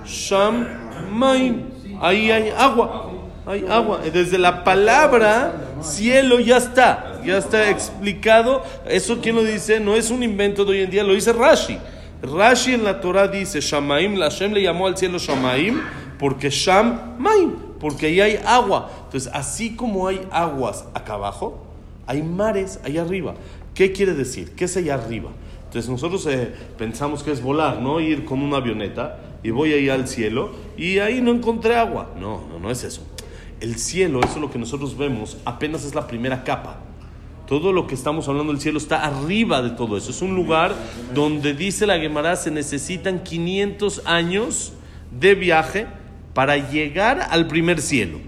Shamaim. 0.06 1.64
Ahí 2.02 2.32
hay 2.32 2.50
agua. 2.50 3.12
Hay 3.46 3.66
agua. 3.70 4.02
Desde 4.12 4.38
la 4.38 4.64
palabra 4.64 5.54
cielo 5.82 6.40
ya 6.40 6.58
está. 6.58 7.22
Ya 7.24 7.38
está 7.38 7.70
explicado. 7.70 8.64
Eso 8.88 9.20
quién 9.22 9.36
lo 9.36 9.44
dice 9.44 9.80
no 9.80 9.96
es 9.96 10.10
un 10.10 10.24
invento 10.24 10.66
de 10.66 10.72
hoy 10.72 10.82
en 10.82 10.90
día, 10.90 11.04
lo 11.04 11.14
dice 11.14 11.34
Rashi. 11.34 11.78
Rashi 12.22 12.74
en 12.74 12.84
la 12.84 13.02
Torah 13.02 13.28
dice 13.28 13.62
Shamaim, 13.62 14.16
la 14.16 14.30
Hashem 14.30 14.54
le 14.54 14.64
llamó 14.64 14.88
al 14.88 14.98
cielo 14.98 15.20
Shamaim 15.20 15.80
porque 16.18 16.50
Shamaim, 16.50 17.52
porque 17.80 18.08
ahí 18.08 18.22
hay 18.22 18.40
agua. 18.46 18.90
Entonces, 19.06 19.30
así 19.34 19.76
como 19.76 20.08
hay 20.08 20.26
aguas 20.32 20.86
acá 20.94 21.14
abajo, 21.14 21.64
hay 22.08 22.24
mares 22.24 22.80
allá 22.84 23.02
arriba. 23.02 23.36
¿Qué 23.74 23.92
quiere 23.92 24.14
decir? 24.14 24.56
¿Qué 24.56 24.66
es 24.66 24.78
allá 24.78 24.96
arriba? 24.96 25.30
Entonces 25.66 25.92
nosotros 25.92 26.26
eh, 26.28 26.54
pensamos 26.78 27.22
que 27.22 27.32
es 27.32 27.42
volar, 27.42 27.82
¿no? 27.82 28.00
Ir 28.00 28.24
con 28.24 28.42
una 28.42 28.58
avioneta 28.58 29.20
y 29.44 29.50
voy 29.50 29.74
ahí 29.74 29.90
al 29.90 30.08
cielo 30.08 30.52
y 30.78 31.00
ahí 31.00 31.22
no 31.22 31.32
encontré 31.32 31.76
agua. 31.76 32.12
No, 32.20 32.42
no, 32.50 32.60
no 32.60 32.72
es 32.72 32.84
eso. 32.84 33.02
El 33.66 33.80
cielo, 33.80 34.20
eso 34.20 34.36
es 34.36 34.42
lo 34.42 34.52
que 34.52 34.60
nosotros 34.60 34.96
vemos, 34.96 35.38
apenas 35.44 35.86
es 35.86 35.96
la 35.96 36.06
primera 36.06 36.44
capa. 36.44 36.78
Todo 37.48 37.74
lo 37.74 37.88
que 37.88 37.96
estamos 37.96 38.28
hablando 38.28 38.54
del 38.54 38.62
cielo 38.62 38.78
está 38.78 39.04
arriba 39.04 39.64
de 39.64 39.72
todo 39.72 39.98
eso. 39.98 40.12
Es 40.12 40.22
un 40.22 40.36
lugar 40.36 40.76
donde 41.16 41.56
dice 41.56 41.88
la 41.88 41.98
Gemara 41.98 42.36
se 42.36 42.52
necesitan 42.52 43.24
500 43.24 44.04
años 44.06 44.74
de 45.20 45.34
viaje 45.34 45.88
para 46.36 46.58
llegar 46.58 47.26
al 47.32 47.48
primer 47.48 47.82
cielo. 47.82 48.20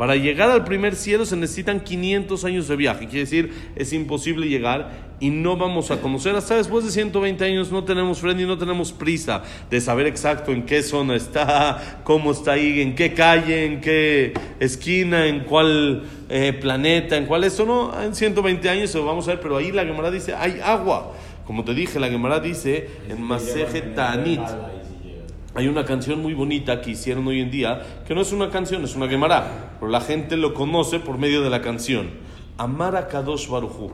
Para 0.00 0.16
llegar 0.16 0.50
al 0.50 0.64
primer 0.64 0.96
cielo 0.96 1.26
se 1.26 1.36
necesitan 1.36 1.80
500 1.80 2.46
años 2.46 2.66
de 2.68 2.74
viaje. 2.74 3.00
Quiere 3.00 3.20
decir, 3.20 3.52
es 3.76 3.92
imposible 3.92 4.48
llegar 4.48 4.92
y 5.20 5.28
no 5.28 5.58
vamos 5.58 5.90
a 5.90 6.00
conocer. 6.00 6.34
Hasta 6.34 6.56
después 6.56 6.86
de 6.86 6.90
120 6.90 7.44
años 7.44 7.70
no 7.70 7.84
tenemos 7.84 8.18
freno 8.18 8.40
y 8.40 8.46
no 8.46 8.56
tenemos 8.56 8.92
prisa 8.92 9.42
de 9.68 9.78
saber 9.78 10.06
exacto 10.06 10.52
en 10.52 10.64
qué 10.64 10.82
zona 10.82 11.16
está, 11.16 12.00
cómo 12.02 12.32
está 12.32 12.52
ahí, 12.52 12.80
en 12.80 12.94
qué 12.94 13.12
calle, 13.12 13.66
en 13.66 13.82
qué 13.82 14.32
esquina, 14.58 15.26
en 15.26 15.40
cuál 15.40 16.04
eh, 16.30 16.54
planeta, 16.54 17.18
en 17.18 17.26
cuál 17.26 17.44
eso. 17.44 17.66
No, 17.66 18.02
en 18.02 18.14
120 18.14 18.70
años 18.70 18.94
lo 18.94 19.04
vamos 19.04 19.28
a 19.28 19.32
ver, 19.32 19.40
pero 19.40 19.58
ahí 19.58 19.70
la 19.70 19.84
Gemara 19.84 20.10
dice, 20.10 20.34
hay 20.34 20.60
agua. 20.64 21.12
Como 21.46 21.62
te 21.62 21.74
dije, 21.74 22.00
la 22.00 22.08
Gemara 22.08 22.40
dice 22.40 22.88
en 23.06 23.20
Maseje 23.20 23.82
Tanit. 23.82 24.40
Hay 25.52 25.66
una 25.66 25.84
canción 25.84 26.22
muy 26.22 26.32
bonita 26.32 26.80
que 26.80 26.92
hicieron 26.92 27.26
hoy 27.26 27.40
en 27.40 27.50
día, 27.50 28.04
que 28.06 28.14
no 28.14 28.20
es 28.20 28.30
una 28.30 28.50
canción, 28.50 28.84
es 28.84 28.94
una 28.94 29.08
Gemara, 29.08 29.74
pero 29.80 29.90
la 29.90 30.00
gente 30.00 30.36
lo 30.36 30.54
conoce 30.54 31.00
por 31.00 31.18
medio 31.18 31.42
de 31.42 31.50
la 31.50 31.60
canción. 31.60 32.10
Amara 32.56 33.08
Kadosh 33.08 33.48
Baruchu, 33.48 33.90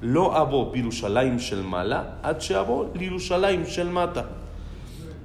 lo 0.00 0.34
abo 0.34 0.72
Birushalayim 0.72 1.36
Shel 1.36 1.62
Mala, 1.62 2.20
abo 2.22 2.90
Lirushalayim 2.98 3.66
Shel 3.66 3.88
Mata. 3.88 4.30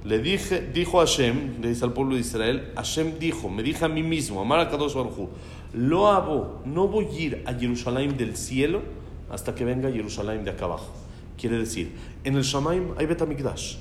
Le 0.04 0.20
dije, 0.20 0.70
dijo 0.72 1.00
Hashem, 1.00 1.60
le 1.60 1.70
dice 1.70 1.84
al 1.84 1.92
pueblo 1.92 2.14
de 2.14 2.20
Israel, 2.20 2.70
Hashem 2.76 3.18
dijo, 3.18 3.48
me 3.48 3.64
dije 3.64 3.84
a 3.84 3.88
mí 3.88 4.04
mismo, 4.04 4.40
Amara 4.40 4.68
Kadosh 4.68 4.94
Baruchu, 4.94 5.30
lo 5.74 6.06
abo, 6.06 6.62
no 6.64 6.86
voy 6.86 7.06
a 7.06 7.20
ir 7.20 7.42
a 7.44 7.54
Jerusalén 7.54 8.16
del 8.16 8.36
cielo 8.36 8.82
hasta 9.30 9.52
que 9.56 9.64
venga 9.64 9.90
Jerusalén 9.90 10.44
de 10.44 10.52
acá 10.52 10.66
abajo. 10.66 10.92
Quiere 11.36 11.58
decir, 11.58 11.92
en 12.22 12.36
el 12.36 12.44
Shamaim 12.44 12.94
hay 12.98 13.06
Betamikdash. 13.06 13.78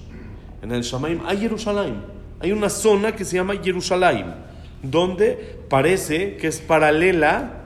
En 0.62 0.72
el 0.72 0.82
Shamaim 0.82 1.22
hay 1.26 1.38
Jerusalén. 1.38 1.96
Hay 2.40 2.52
una 2.52 2.70
zona 2.70 3.16
que 3.16 3.24
se 3.26 3.36
llama 3.36 3.56
Jerusalén, 3.64 4.34
donde 4.82 5.60
parece 5.70 6.38
que 6.38 6.48
es 6.48 6.60
paralela 6.60 7.62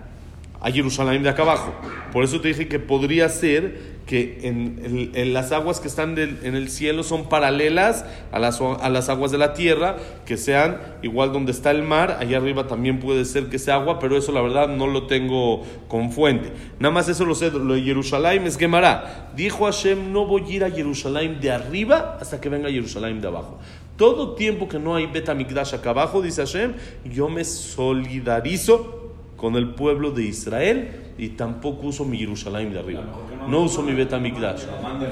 a 0.60 0.72
Jerusalén 0.72 1.24
de 1.24 1.30
acá 1.30 1.44
abajo. 1.44 1.74
Por 2.12 2.24
eso 2.24 2.42
te 2.42 2.50
dije 2.50 2.68
que 2.68 2.80
podría 2.80 3.30
ser 3.30 3.95
que 4.06 4.40
en, 4.44 5.34
las 5.34 5.52
aguas 5.52 5.80
que 5.80 5.88
están 5.88 6.18
en 6.18 6.56
el 6.56 6.70
cielo 6.70 7.04
son 7.04 7.28
paralelas 7.28 8.06
a 8.32 8.40
las, 8.40 9.10
aguas 9.10 9.32
de 9.32 9.38
la 9.38 9.54
tierra, 9.54 9.98
que 10.26 10.38
sean 10.38 10.80
igual 11.02 11.34
donde 11.34 11.52
está 11.52 11.72
el 11.72 11.82
mar, 11.82 12.18
allá 12.20 12.38
arriba 12.38 12.68
también 12.68 13.00
puede 13.00 13.26
ser 13.26 13.50
que 13.50 13.58
sea 13.58 13.76
agua, 13.76 13.98
pero 14.00 14.16
eso 14.16 14.32
la 14.32 14.42
verdad 14.42 14.68
no 14.68 14.86
lo 14.86 15.08
tengo 15.08 15.64
con 15.88 16.12
fuente. 16.12 16.52
Nada 16.80 16.94
más 16.94 17.10
eso 17.10 17.26
lo 17.26 17.34
sé, 17.34 17.50
lo 17.50 17.74
de 17.74 17.82
Jerusalén 17.82 18.46
es 18.46 18.58
Gemara. 18.58 19.32
Dijo 19.36 19.66
Hashem, 19.66 20.14
no 20.14 20.26
voy 20.26 20.44
a 20.44 20.54
ir 20.54 20.64
a 20.64 20.70
Jerusalén 20.70 21.40
de 21.42 21.52
arriba 21.52 22.18
hasta 22.22 22.40
que 22.40 22.50
venga 22.50 22.70
Jerusalén 22.70 23.22
de 23.22 23.28
abajo. 23.28 23.58
Todo 23.98 24.36
tiempo 24.36 24.68
que 24.68 24.78
no 24.78 24.96
hay 24.96 25.08
Betamigdash 25.08 25.74
acá 25.74 25.92
abajo, 25.92 26.22
dice 26.22 26.42
Hashem, 26.42 26.74
yo 27.06 27.28
me 27.30 27.44
solidarizo 27.44 29.05
con 29.38 29.56
el 29.56 29.70
pueblo 29.70 30.12
de 30.12 30.24
Israel 30.24 31.14
y 31.18 31.30
tampoco 31.30 31.88
uso 31.88 32.06
mi 32.06 32.18
Jerusalén 32.18 32.74
de 32.74 32.80
arriba. 32.80 33.04
No 33.48 33.62
uso 33.62 33.82
mi 33.82 33.94
Betamigdash. 33.94 34.64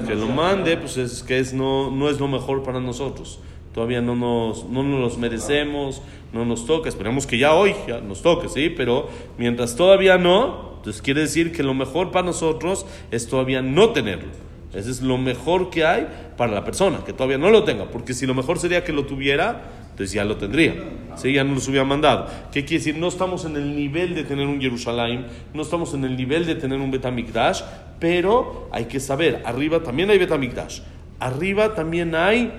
Que 0.06 0.14
lo 0.14 0.28
mande, 0.28 0.76
pues 0.76 0.96
es 0.96 1.22
que 1.22 1.38
es, 1.38 1.52
no, 1.52 1.90
no 1.90 2.08
es 2.08 2.20
lo 2.20 2.28
mejor 2.28 2.62
para 2.62 2.80
nosotros. 2.80 3.40
Todavía 3.72 4.00
no 4.00 4.14
nos, 4.14 4.68
no 4.68 4.82
nos 4.82 5.00
los 5.00 5.18
merecemos, 5.18 6.00
no 6.32 6.44
nos 6.44 6.66
toca. 6.66 6.88
Esperemos 6.88 7.26
que 7.26 7.38
ya 7.38 7.54
hoy 7.54 7.74
nos 8.06 8.22
toque, 8.22 8.48
¿sí? 8.48 8.70
Pero 8.70 9.08
mientras 9.36 9.76
todavía 9.76 10.16
no, 10.16 10.74
entonces 10.76 11.02
quiere 11.02 11.22
decir 11.22 11.52
que 11.52 11.62
lo 11.62 11.74
mejor 11.74 12.10
para 12.10 12.26
nosotros 12.26 12.86
es 13.10 13.26
todavía 13.26 13.62
no 13.62 13.90
tenerlo. 13.90 14.28
Ese 14.74 14.90
es 14.90 15.02
lo 15.02 15.18
mejor 15.18 15.70
que 15.70 15.84
hay 15.84 16.06
para 16.36 16.52
la 16.52 16.64
persona, 16.64 17.04
que 17.04 17.12
todavía 17.12 17.38
no 17.38 17.50
lo 17.50 17.64
tenga, 17.64 17.86
porque 17.86 18.12
si 18.12 18.26
lo 18.26 18.34
mejor 18.34 18.58
sería 18.58 18.82
que 18.82 18.92
lo 18.92 19.06
tuviera, 19.06 19.62
entonces 19.94 20.12
ya 20.12 20.24
lo 20.24 20.36
tendría, 20.36 20.74
¿sí? 21.14 21.32
ya 21.32 21.44
nos 21.44 21.68
hubiera 21.68 21.84
mandado. 21.84 22.26
¿Qué 22.50 22.64
quiere 22.64 22.78
decir? 22.78 22.98
No 22.98 23.06
estamos 23.06 23.44
en 23.44 23.54
el 23.54 23.76
nivel 23.76 24.16
de 24.16 24.24
tener 24.24 24.48
un 24.48 24.60
Jerusalén, 24.60 25.26
no 25.54 25.62
estamos 25.62 25.94
en 25.94 26.04
el 26.04 26.16
nivel 26.16 26.46
de 26.46 26.56
tener 26.56 26.80
un 26.80 26.90
Betamikdash, 26.90 27.62
pero 28.00 28.68
hay 28.72 28.86
que 28.86 28.98
saber, 28.98 29.40
arriba 29.44 29.84
también 29.84 30.10
hay 30.10 30.18
Betamikdash, 30.18 30.80
arriba 31.20 31.76
también 31.76 32.16
hay 32.16 32.50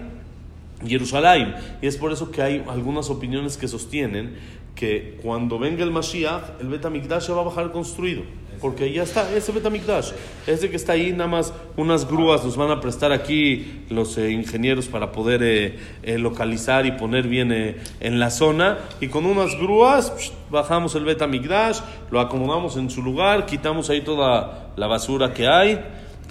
Jerusalén, 0.87 1.55
y 1.81 1.87
es 1.87 1.97
por 1.97 2.13
eso 2.13 2.31
que 2.31 2.41
hay 2.41 2.63
algunas 2.69 3.09
opiniones 3.09 3.57
que 3.57 3.67
sostienen 3.67 4.37
que 4.75 5.17
cuando 5.21 5.59
venga 5.59 5.83
el 5.83 5.91
Mashiach, 5.91 6.61
el 6.61 6.69
Betamikdash 6.69 7.31
va 7.31 7.41
a 7.41 7.43
bajar 7.43 7.73
construido. 7.73 8.23
Porque 8.65 8.91
ya 8.91 9.03
está, 9.03 9.31
ese 9.31 9.51
Betamikdash, 9.51 10.09
ese 10.47 10.71
que 10.71 10.75
está 10.75 10.93
ahí, 10.93 11.11
nada 11.11 11.27
más 11.27 11.53
unas 11.77 12.07
grúas 12.07 12.43
nos 12.43 12.57
van 12.57 12.71
a 12.71 12.81
prestar 12.81 13.11
aquí 13.11 13.83
los 13.91 14.17
eh, 14.17 14.31
ingenieros 14.31 14.87
para 14.87 15.11
poder 15.11 15.43
eh, 15.43 15.77
eh, 16.01 16.17
localizar 16.17 16.87
y 16.87 16.93
poner 16.93 17.27
bien 17.27 17.51
en 17.51 18.19
la 18.19 18.31
zona. 18.31 18.79
Y 18.99 19.09
con 19.09 19.27
unas 19.27 19.55
grúas 19.55 20.11
bajamos 20.49 20.95
el 20.95 21.05
Betamikdash, 21.05 21.81
lo 22.09 22.19
acomodamos 22.19 22.75
en 22.75 22.89
su 22.89 23.03
lugar, 23.03 23.45
quitamos 23.45 23.91
ahí 23.91 24.01
toda 24.01 24.73
la 24.75 24.87
basura 24.87 25.31
que 25.31 25.47
hay 25.47 25.79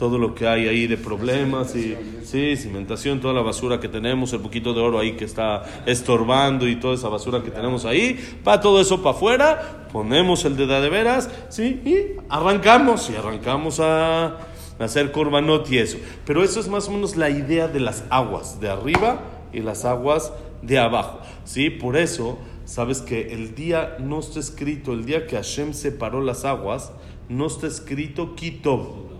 todo 0.04 0.18
lo 0.18 0.34
que 0.34 0.46
hay 0.46 0.68
ahí 0.68 0.87
de 0.87 0.99
problemas 0.99 1.75
y 1.75 1.96
sí, 2.25 2.58
cimentación, 2.58 3.23
toda 3.23 3.32
la 3.32 3.40
basura 3.40 3.80
que 3.80 3.88
tenemos, 3.88 4.34
el 4.34 4.40
poquito 4.40 4.75
de 4.75 4.82
oro 4.82 4.99
ahí 4.99 5.12
que 5.12 5.25
está 5.25 5.64
estorbando 5.87 6.68
y 6.68 6.76
toda 6.76 6.92
esa 6.92 7.08
basura 7.08 7.42
que 7.42 7.50
tenemos 7.50 7.87
ahí, 7.87 8.20
va 8.46 8.61
todo 8.61 8.82
eso 8.82 9.02
para 9.02 9.16
afuera, 9.16 9.87
ponemos 9.90 10.44
el 10.44 10.58
de 10.58 10.66
de 10.66 10.90
veras, 10.90 11.30
sí, 11.49 11.80
y 11.87 12.20
arrancamos 12.28 13.08
y 13.08 13.16
arrancamos 13.16 13.80
a, 13.80 14.40
hacer 14.78 15.11
corbanot 15.11 15.70
y 15.73 15.78
eso. 15.78 15.96
Pero 16.26 16.44
eso 16.44 16.61
es 16.61 16.68
más 16.68 16.87
o 16.88 16.90
menos 16.90 17.16
la 17.16 17.30
idea 17.30 17.66
de 17.66 17.80
las 17.80 18.04
aguas 18.11 18.61
de 18.61 18.68
arriba 18.68 19.23
y 19.54 19.61
las 19.61 19.87
aguas 19.87 20.34
de 20.61 20.78
abajo, 20.78 21.20
sí, 21.44 21.70
por 21.70 21.96
eso 21.96 22.37
sabes 22.66 23.00
que 23.00 23.32
el 23.32 23.54
día 23.54 23.96
no 24.00 24.20
está 24.20 24.38
escrito, 24.38 24.92
el 24.92 25.06
día 25.06 25.26
que 25.26 25.37
Hashem 25.37 25.73
separó 25.73 26.20
las 26.20 26.44
aguas, 26.44 26.92
no 27.30 27.46
está 27.46 27.68
escrito 27.68 28.34
Kitov 28.34 29.13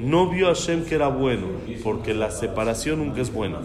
no 0.00 0.28
vio 0.28 0.48
a 0.48 0.54
Hashem 0.54 0.84
que 0.84 0.94
era 0.94 1.08
bueno, 1.08 1.46
porque 1.82 2.14
la 2.14 2.30
separación 2.30 2.98
nunca 2.98 3.20
es 3.20 3.32
buena. 3.32 3.60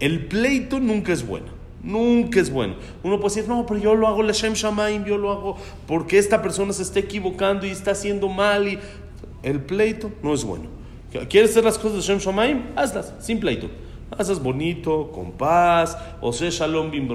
El 0.00 0.26
pleito 0.26 0.80
nunca 0.80 1.12
es 1.12 1.26
bueno. 1.26 1.62
Nunca 1.82 2.38
es 2.38 2.50
bueno. 2.50 2.74
Uno 3.02 3.18
puede 3.18 3.34
decir, 3.34 3.48
no, 3.48 3.66
pero 3.66 3.80
yo 3.80 3.94
lo 3.94 4.06
hago 4.06 4.22
Hashem 4.22 4.52
Shamaim, 4.52 5.04
yo 5.04 5.18
lo 5.18 5.32
hago 5.32 5.56
porque 5.86 6.18
esta 6.18 6.40
persona 6.40 6.72
se 6.72 6.82
está 6.82 7.00
equivocando 7.00 7.66
y 7.66 7.70
está 7.70 7.90
haciendo 7.90 8.28
mal. 8.28 8.68
Y... 8.68 8.78
El 9.42 9.60
pleito 9.60 10.12
no 10.22 10.32
es 10.32 10.44
bueno. 10.44 10.66
¿Quieres 11.28 11.50
hacer 11.50 11.64
las 11.64 11.78
cosas 11.78 11.94
de 11.94 12.02
Hashem 12.02 12.18
Shamaim? 12.18 12.62
Hazlas, 12.76 13.14
sin 13.18 13.40
pleito. 13.40 13.68
Hazlas 14.16 14.42
bonito, 14.42 15.10
con 15.12 15.32
paz, 15.32 15.96
o 16.20 16.32
sea, 16.32 16.50
Shalom 16.50 16.90
Bim 16.90 17.08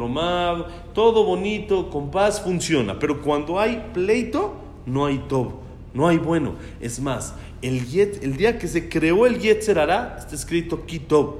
todo 0.93 1.23
bonito, 1.23 1.89
con 1.89 2.09
paz, 2.11 2.41
funciona. 2.41 2.97
Pero 2.99 3.21
cuando 3.21 3.59
hay 3.59 3.89
pleito, 3.93 4.55
no 4.85 5.05
hay 5.05 5.19
todo, 5.29 5.59
no 5.93 6.07
hay 6.07 6.17
bueno. 6.17 6.55
Es 6.81 6.99
más, 6.99 7.35
el, 7.61 7.87
yet, 7.87 8.23
el 8.23 8.37
día 8.37 8.57
que 8.59 8.67
se 8.67 8.89
creó 8.89 9.25
el 9.25 9.39
Yetzer 9.39 9.77
está 9.77 10.29
escrito 10.31 10.85
Kitob. 10.85 11.35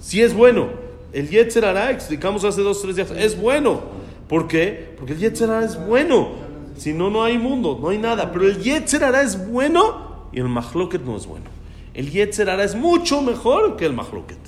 Si 0.00 0.22
es 0.22 0.34
bueno. 0.34 0.68
El 1.12 1.28
Yetzer 1.28 1.64
explicamos 1.90 2.44
hace 2.44 2.62
dos 2.62 2.78
o 2.78 2.82
tres 2.82 2.96
días, 2.96 3.10
es 3.10 3.38
bueno. 3.38 3.82
¿Por 4.28 4.48
qué? 4.48 4.94
Porque 4.96 5.12
el 5.12 5.18
Yetzer 5.18 5.50
es 5.62 5.78
bueno. 5.86 6.30
Si 6.76 6.94
no, 6.94 7.10
no 7.10 7.22
hay 7.22 7.36
mundo, 7.36 7.78
no 7.80 7.90
hay 7.90 7.98
nada. 7.98 8.32
Pero 8.32 8.46
el 8.46 8.62
Yetzer 8.62 9.02
es 9.16 9.48
bueno 9.50 10.28
y 10.32 10.40
el 10.40 10.48
Mahloket 10.48 11.02
no 11.02 11.16
es 11.16 11.26
bueno. 11.26 11.46
El 11.92 12.10
Yetzer 12.10 12.48
es 12.60 12.74
mucho 12.74 13.20
mejor 13.20 13.76
que 13.76 13.84
el 13.84 13.92
Mahloket. 13.92 14.38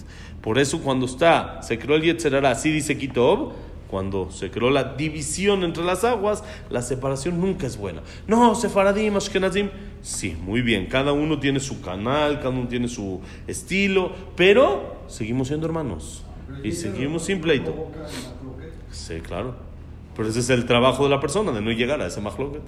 Por 0.41 0.59
eso 0.59 0.81
cuando 0.81 1.07
está, 1.07 1.61
se 1.63 1.79
creó 1.79 1.97
el 1.97 2.03
Yetzer 2.03 2.35
así 2.47 2.71
dice 2.71 2.97
Kitob, 2.97 3.53
cuando 3.95 4.29
se 4.33 4.51
creó 4.51 4.71
la 4.71 4.95
división 4.95 5.63
entre 5.63 5.85
las 5.85 6.03
aguas, 6.03 6.43
la 6.69 6.83
separación 6.83 7.41
nunca 7.41 7.65
es 7.69 7.77
buena. 7.77 8.03
No, 8.27 8.57
Sefaradim, 8.57 9.17
Ashkenazim, 9.17 9.71
sí, 10.03 10.37
muy 10.45 10.63
bien, 10.63 10.87
cada 10.87 11.13
uno 11.13 11.39
tiene 11.39 11.61
su 11.61 11.81
canal, 11.81 12.39
cada 12.39 12.49
uno 12.49 12.67
tiene 12.67 12.89
su 12.89 13.21
estilo, 13.47 14.11
pero 14.35 14.97
seguimos 15.07 15.47
siendo 15.47 15.69
hermanos 15.69 16.25
y 16.65 16.73
seguimos 16.73 17.23
sin 17.23 17.41
pleito. 17.41 17.73
Sí, 18.91 19.21
claro. 19.21 19.55
Pero 20.17 20.29
ese 20.29 20.41
es 20.41 20.51
el 20.51 20.67
trabajo 20.67 21.05
de 21.05 21.11
la 21.11 21.21
persona, 21.21 21.53
de 21.53 21.61
no 21.61 21.71
llegar 21.71 22.01
a 22.01 22.09
ese 22.09 22.21
mahloket. 22.21 22.63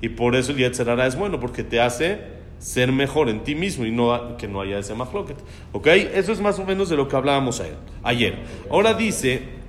Y 0.00 0.08
por 0.08 0.34
eso 0.34 0.50
el 0.50 0.58
Yetzerara 0.58 1.06
es 1.06 1.14
bueno, 1.14 1.38
porque 1.38 1.62
te 1.62 1.80
hace 1.80 2.42
ser 2.58 2.90
mejor 2.90 3.28
en 3.28 3.44
ti 3.44 3.54
mismo 3.54 3.86
y 3.86 3.92
no 3.92 4.36
que 4.36 4.48
no 4.48 4.60
haya 4.60 4.80
ese 4.80 4.96
mahloket. 4.96 5.36
¿Ok? 5.70 5.86
Eso 5.86 6.32
es 6.32 6.40
más 6.40 6.58
o 6.58 6.64
menos 6.64 6.88
de 6.88 6.96
lo 6.96 7.06
que 7.06 7.14
hablábamos 7.14 7.62
ayer. 8.02 8.34
Ahora 8.68 8.94
dice 8.94 9.61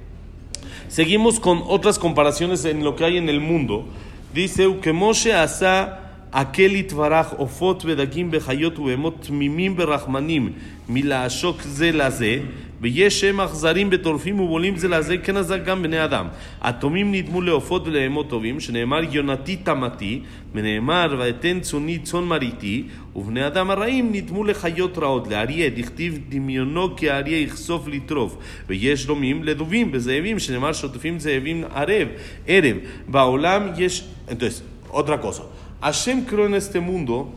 Seguimos 0.94 1.40
con 1.40 1.64
otras 1.66 1.98
comparaciones 1.98 2.66
en 2.66 2.84
lo 2.84 2.96
que 2.96 3.04
hay 3.04 3.18
en 3.18 3.28
el 3.28 3.42
mundo. 3.42 3.84
Dice, 4.32 4.78
que 4.80 4.94
Moshe 4.94 5.34
asa 5.34 6.28
aquel 6.32 6.76
itvaraj 6.76 7.34
ofot 7.40 7.84
bedagim 7.84 8.30
behayot 8.30 8.78
uemot 8.78 9.32
mimim 9.32 9.76
berachmanim 9.76 10.54
milashok 10.88 11.64
ze 11.64 11.92
la 11.94 12.12
ze 12.12 12.44
ויש 12.84 13.22
שם 13.22 13.42
אכזרים 13.42 13.90
בטורפים 13.90 14.40
ובולים 14.40 14.78
זה 14.78 14.88
לזה, 14.88 15.18
כן 15.18 15.38
עזר 15.38 15.58
גם 15.58 15.84
בני 15.84 16.04
אדם. 16.04 16.28
התומים 16.62 17.12
נדמו 17.12 17.42
לעופות 17.42 17.88
ולהמות 17.88 18.30
טובים, 18.30 18.60
שנאמר 18.60 19.00
יונתי 19.12 19.56
תמתי, 19.56 20.22
ונאמר 20.54 21.16
ואתן 21.20 21.60
צוני 21.60 22.00
צאן 22.00 22.24
מריתי, 22.24 22.84
ובני 23.16 23.48
אדם 23.48 23.70
הרעים 23.70 24.10
נדמו 24.12 24.44
לחיות 24.44 24.98
רעות, 24.98 25.28
לאריה, 25.28 25.70
דכתיב 25.70 26.20
דמיונו 26.30 26.96
כאריה 26.96 27.40
יכסוף 27.40 27.88
לטרוף, 27.88 28.38
ויש 28.68 29.06
דומים 29.06 29.44
לדובים 29.44 29.92
בזאבים, 29.92 30.40
שנאמר 30.40 30.74
שוטפים 30.74 31.20
זאבים 31.20 31.64
ערב, 31.76 32.08
ערב. 32.48 32.78
בעולם 33.08 33.68
יש... 33.78 34.04
Entonces, 34.28 34.64
otra 34.90 35.20
cosa. 35.20 35.44
Hashem 35.82 36.26
creó 36.26 36.46
en 36.46 36.56
este 36.56 36.80
mundo 36.80 37.34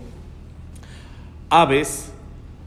aves, 1.51 2.13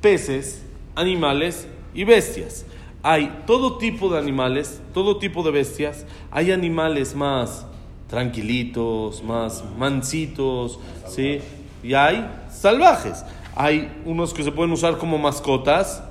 peces, 0.01 0.61
animales 0.95 1.67
y 1.93 2.03
bestias. 2.03 2.65
Hay 3.01 3.43
todo 3.47 3.77
tipo 3.77 4.09
de 4.09 4.19
animales, 4.19 4.81
todo 4.93 5.17
tipo 5.17 5.41
de 5.43 5.51
bestias. 5.51 6.05
Hay 6.31 6.51
animales 6.51 7.15
más 7.15 7.65
tranquilitos, 8.09 9.23
más 9.23 9.63
mansitos, 9.77 10.79
¿sí? 11.07 11.39
Y 11.81 11.93
hay 11.93 12.29
salvajes. 12.51 13.23
Hay 13.55 13.89
unos 14.05 14.33
que 14.33 14.43
se 14.43 14.51
pueden 14.51 14.73
usar 14.73 14.97
como 14.97 15.17
mascotas 15.17 16.03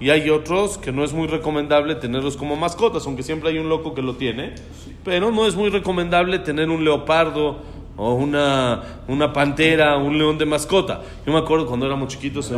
y 0.00 0.10
hay 0.10 0.30
otros 0.30 0.78
que 0.78 0.90
no 0.90 1.04
es 1.04 1.12
muy 1.12 1.28
recomendable 1.28 1.94
tenerlos 1.94 2.36
como 2.36 2.56
mascotas, 2.56 3.06
aunque 3.06 3.22
siempre 3.22 3.50
hay 3.50 3.58
un 3.58 3.68
loco 3.68 3.94
que 3.94 4.02
lo 4.02 4.16
tiene. 4.16 4.56
Pero 5.04 5.30
no 5.30 5.46
es 5.46 5.54
muy 5.54 5.70
recomendable 5.70 6.40
tener 6.40 6.70
un 6.70 6.84
leopardo 6.84 7.60
o 7.96 8.14
una, 8.14 8.82
una 9.08 9.32
pantera, 9.32 9.96
un 9.96 10.16
león 10.16 10.38
de 10.38 10.46
mascota. 10.46 11.02
Yo 11.26 11.32
me 11.32 11.38
acuerdo 11.38 11.66
cuando 11.66 11.86
éramos 11.86 12.08
chiquitos, 12.08 12.50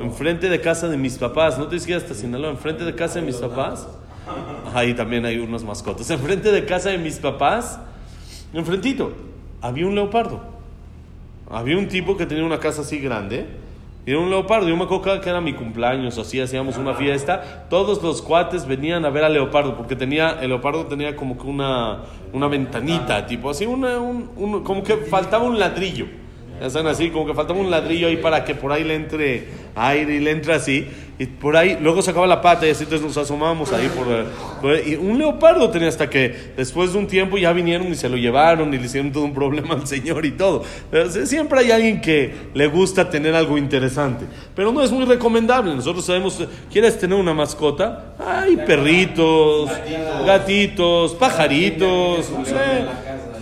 en, 0.00 0.12
frente 0.12 0.48
de 0.48 0.60
casa 0.60 0.88
de 0.88 0.96
mis 0.96 1.18
papás, 1.18 1.58
no 1.58 1.66
te 1.68 1.78
que 1.78 1.94
hasta 1.94 2.14
Sinaloa, 2.14 2.50
en 2.50 2.58
frente 2.58 2.84
de 2.84 2.94
casa 2.94 3.20
de 3.20 3.26
mis 3.26 3.36
papás, 3.36 3.88
ahí 4.74 4.94
también 4.94 5.24
hay 5.24 5.38
unas 5.38 5.62
mascotas, 5.62 6.10
en 6.10 6.18
frente 6.18 6.50
de 6.50 6.64
casa 6.64 6.90
de 6.90 6.98
mis 6.98 7.18
papás, 7.18 7.78
enfrentito, 8.52 9.12
había 9.60 9.86
un 9.86 9.94
leopardo. 9.94 10.52
Había 11.50 11.76
un 11.76 11.86
tipo 11.86 12.16
que 12.16 12.24
tenía 12.24 12.44
una 12.44 12.58
casa 12.58 12.80
así 12.80 12.98
grande 12.98 13.61
y 14.04 14.10
era 14.10 14.20
un 14.20 14.30
leopardo. 14.30 14.68
Yo 14.68 14.76
me 14.76 14.84
acuerdo 14.84 15.20
que 15.20 15.28
era 15.28 15.40
mi 15.40 15.52
cumpleaños, 15.52 16.18
así 16.18 16.40
hacíamos 16.40 16.76
una 16.76 16.94
fiesta. 16.94 17.66
Todos 17.68 18.02
los 18.02 18.22
cuates 18.22 18.66
venían 18.66 19.04
a 19.04 19.10
ver 19.10 19.24
al 19.24 19.32
leopardo, 19.32 19.76
porque 19.76 19.94
tenía, 19.96 20.38
el 20.40 20.48
leopardo 20.48 20.86
tenía 20.86 21.14
como 21.14 21.38
que 21.38 21.46
una, 21.46 22.02
una 22.32 22.48
ventanita, 22.48 23.26
tipo 23.26 23.50
así, 23.50 23.66
una, 23.66 23.98
un, 23.98 24.62
como 24.64 24.82
que 24.82 24.96
faltaba 24.96 25.44
un 25.44 25.58
ladrillo. 25.58 26.21
Hacen 26.62 26.86
así, 26.86 27.10
como 27.10 27.26
que 27.26 27.34
faltaba 27.34 27.58
un 27.58 27.70
ladrillo 27.70 28.06
ahí 28.06 28.16
para 28.16 28.44
que 28.44 28.54
por 28.54 28.70
ahí 28.70 28.84
le 28.84 28.94
entre 28.94 29.48
aire 29.74 30.14
y 30.14 30.20
le 30.20 30.30
entre 30.30 30.54
así. 30.54 30.86
Y 31.18 31.26
por 31.26 31.56
ahí, 31.56 31.76
luego 31.80 32.02
sacaba 32.02 32.26
la 32.26 32.40
pata 32.40 32.66
y 32.66 32.70
así 32.70 32.84
entonces 32.84 33.06
nos 33.06 33.16
asomábamos 33.16 33.72
ahí 33.72 33.88
por, 33.88 34.78
Y 34.86 34.94
un 34.94 35.18
leopardo 35.18 35.70
tenía 35.70 35.88
hasta 35.88 36.08
que 36.08 36.52
después 36.56 36.92
de 36.92 36.98
un 36.98 37.06
tiempo 37.06 37.36
ya 37.36 37.52
vinieron 37.52 37.88
y 37.88 37.94
se 37.94 38.08
lo 38.08 38.16
llevaron 38.16 38.72
y 38.72 38.78
le 38.78 38.86
hicieron 38.86 39.12
todo 39.12 39.24
un 39.24 39.34
problema 39.34 39.74
al 39.74 39.86
señor 39.86 40.24
y 40.24 40.32
todo. 40.32 40.64
siempre 41.24 41.60
hay 41.60 41.70
alguien 41.70 42.00
que 42.00 42.32
le 42.54 42.66
gusta 42.68 43.10
tener 43.10 43.34
algo 43.34 43.58
interesante. 43.58 44.24
Pero 44.54 44.72
no 44.72 44.82
es 44.82 44.90
muy 44.90 45.04
recomendable. 45.04 45.74
Nosotros 45.74 46.04
sabemos, 46.04 46.42
¿quieres 46.70 46.98
tener 46.98 47.18
una 47.18 47.34
mascota? 47.34 48.14
Hay 48.24 48.56
perritos, 48.56 49.70
gatitos, 50.26 51.14
pajaritos. 51.14 52.30
No 52.30 52.44
sé. 52.44 52.54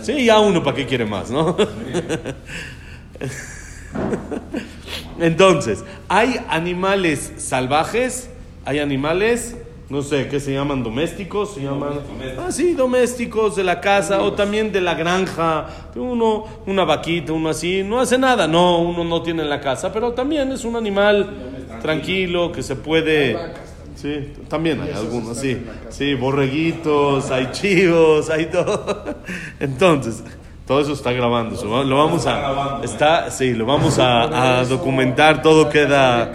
Sí, 0.01 0.25
ya 0.25 0.39
uno 0.39 0.63
para 0.63 0.75
qué 0.75 0.85
quiere 0.85 1.05
más, 1.05 1.29
¿no? 1.29 1.55
Entonces, 5.19 5.83
hay 6.07 6.39
animales 6.49 7.33
salvajes, 7.37 8.29
hay 8.65 8.79
animales, 8.79 9.55
no 9.89 10.01
sé, 10.01 10.27
¿qué 10.29 10.39
se 10.39 10.53
llaman? 10.53 10.83
Domésticos, 10.83 11.55
se 11.55 11.61
llaman... 11.61 11.99
Ah, 12.39 12.51
sí, 12.51 12.73
domésticos 12.73 13.55
de 13.55 13.63
la 13.63 13.81
casa 13.81 14.21
o 14.21 14.33
también 14.33 14.71
de 14.71 14.81
la 14.81 14.95
granja. 14.95 15.67
Uno, 15.95 16.45
una 16.65 16.85
vaquita, 16.85 17.33
uno 17.33 17.49
así, 17.49 17.83
no 17.83 17.99
hace 17.99 18.17
nada. 18.17 18.47
No, 18.47 18.81
uno 18.81 19.03
no 19.03 19.21
tiene 19.21 19.43
en 19.43 19.49
la 19.49 19.59
casa, 19.59 19.91
pero 19.91 20.13
también 20.13 20.51
es 20.51 20.63
un 20.63 20.75
animal 20.75 21.29
tranquilo 21.81 22.51
que 22.51 22.63
se 22.63 22.75
puede... 22.75 23.37
Sí, 23.95 24.33
también 24.47 24.81
hay 24.81 24.91
algunos, 24.91 25.37
sí. 25.37 25.61
Sí, 25.89 26.15
borreguitos, 26.15 27.29
hay 27.29 27.51
chivos, 27.51 28.29
hay 28.29 28.45
todo. 28.47 29.17
Entonces, 29.59 30.23
todo 30.65 30.81
eso 30.81 30.93
está 30.93 31.11
grabando. 31.11 31.83
Lo 31.83 31.97
vamos 31.97 32.25
a. 32.27 32.81
Está, 32.83 33.31
sí, 33.31 33.53
lo 33.53 33.65
vamos 33.65 33.97
a, 33.99 34.63
documentar. 34.65 35.41
Todo 35.41 35.69
queda. 35.69 36.31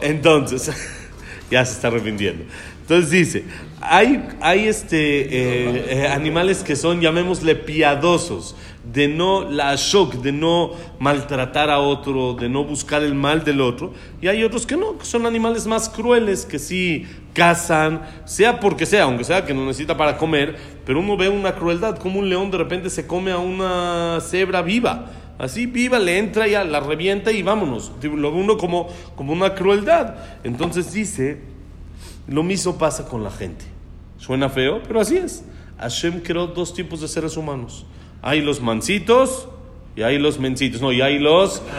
Entonces, 0.00 0.70
ya 1.50 1.64
se 1.64 1.72
está 1.72 1.88
arrepintiendo. 1.88 2.44
Entonces 2.82 3.10
dice, 3.10 3.44
hay, 3.80 4.28
hay 4.40 4.68
este, 4.68 5.22
eh, 5.22 5.86
eh, 5.88 6.08
animales 6.08 6.62
que 6.62 6.76
son, 6.76 7.00
llamémosle, 7.00 7.56
piadosos, 7.56 8.54
de 8.92 9.08
no, 9.08 9.44
la 9.50 9.74
shock, 9.76 10.14
de 10.16 10.32
no 10.32 10.70
maltratar 10.98 11.70
a 11.70 11.80
otro, 11.80 12.34
de 12.34 12.48
no 12.48 12.64
buscar 12.64 13.02
el 13.02 13.14
mal 13.14 13.44
del 13.44 13.60
otro, 13.60 13.92
y 14.20 14.28
hay 14.28 14.44
otros 14.44 14.66
que 14.66 14.76
no, 14.76 14.96
que 14.98 15.04
son 15.04 15.26
animales 15.26 15.66
más 15.66 15.88
crueles, 15.88 16.46
que 16.46 16.58
sí 16.58 17.06
cazan, 17.32 18.02
sea 18.24 18.60
porque 18.60 18.86
sea, 18.86 19.04
aunque 19.04 19.24
sea 19.24 19.44
que 19.44 19.52
no 19.52 19.66
necesita 19.66 19.96
para 19.96 20.16
comer, 20.16 20.56
pero 20.84 21.00
uno 21.00 21.16
ve 21.16 21.28
una 21.28 21.54
crueldad, 21.54 21.98
como 21.98 22.20
un 22.20 22.28
león 22.28 22.50
de 22.50 22.58
repente 22.58 22.88
se 22.90 23.06
come 23.06 23.32
a 23.32 23.38
una 23.38 24.18
cebra 24.20 24.62
viva. 24.62 25.10
Así 25.38 25.66
viva, 25.66 25.98
le 25.98 26.18
entra 26.18 26.48
y 26.48 26.52
la 26.52 26.80
revienta 26.80 27.30
y 27.30 27.42
vámonos. 27.42 27.92
Lo 28.02 28.32
uno 28.32 28.56
como, 28.56 28.88
como 29.16 29.34
una 29.34 29.54
crueldad. 29.54 30.14
Entonces 30.44 30.94
dice, 30.94 31.42
lo 32.26 32.42
mismo 32.42 32.78
pasa 32.78 33.06
con 33.06 33.22
la 33.22 33.30
gente. 33.30 33.66
Suena 34.16 34.48
feo, 34.48 34.82
pero 34.86 34.98
así 34.98 35.18
es. 35.18 35.44
Hashem 35.78 36.20
creó 36.22 36.46
dos 36.46 36.72
tipos 36.72 37.02
de 37.02 37.08
seres 37.08 37.36
humanos. 37.36 37.84
Hay 38.26 38.42
los 38.42 38.60
mansitos 38.60 39.48
y 39.94 40.02
hay 40.02 40.18
los 40.18 40.38
mencitos. 40.40 40.80
No, 40.80 40.92
y 40.92 41.00
hay 41.00 41.18
los... 41.18 41.62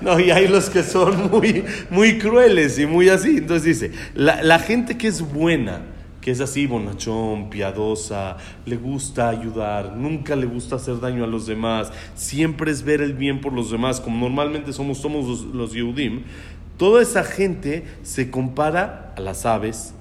No, 0.00 0.18
y 0.18 0.32
hay 0.32 0.48
los 0.48 0.68
que 0.68 0.82
son 0.82 1.30
muy, 1.30 1.64
muy 1.88 2.18
crueles 2.18 2.76
y 2.76 2.86
muy 2.86 3.08
así. 3.08 3.36
Entonces 3.36 3.80
dice, 3.80 3.92
la, 4.16 4.42
la 4.42 4.58
gente 4.58 4.98
que 4.98 5.06
es 5.06 5.22
buena, 5.22 5.82
que 6.20 6.32
es 6.32 6.40
así 6.40 6.66
bonachón, 6.66 7.50
piadosa, 7.50 8.36
le 8.66 8.74
gusta 8.74 9.28
ayudar, 9.28 9.94
nunca 9.96 10.34
le 10.34 10.46
gusta 10.46 10.74
hacer 10.74 10.98
daño 10.98 11.22
a 11.22 11.28
los 11.28 11.46
demás, 11.46 11.92
siempre 12.16 12.72
es 12.72 12.82
ver 12.82 13.00
el 13.00 13.12
bien 13.12 13.40
por 13.40 13.52
los 13.52 13.70
demás, 13.70 14.00
como 14.00 14.28
normalmente 14.28 14.72
somos, 14.72 14.98
somos 14.98 15.24
los, 15.28 15.54
los 15.54 15.72
Yehudim, 15.72 16.24
Toda 16.82 17.00
esa 17.00 17.22
gente 17.22 17.84
se 18.02 18.28
compara 18.28 19.14
a 19.16 19.20
las 19.20 19.46
aves, 19.46 19.94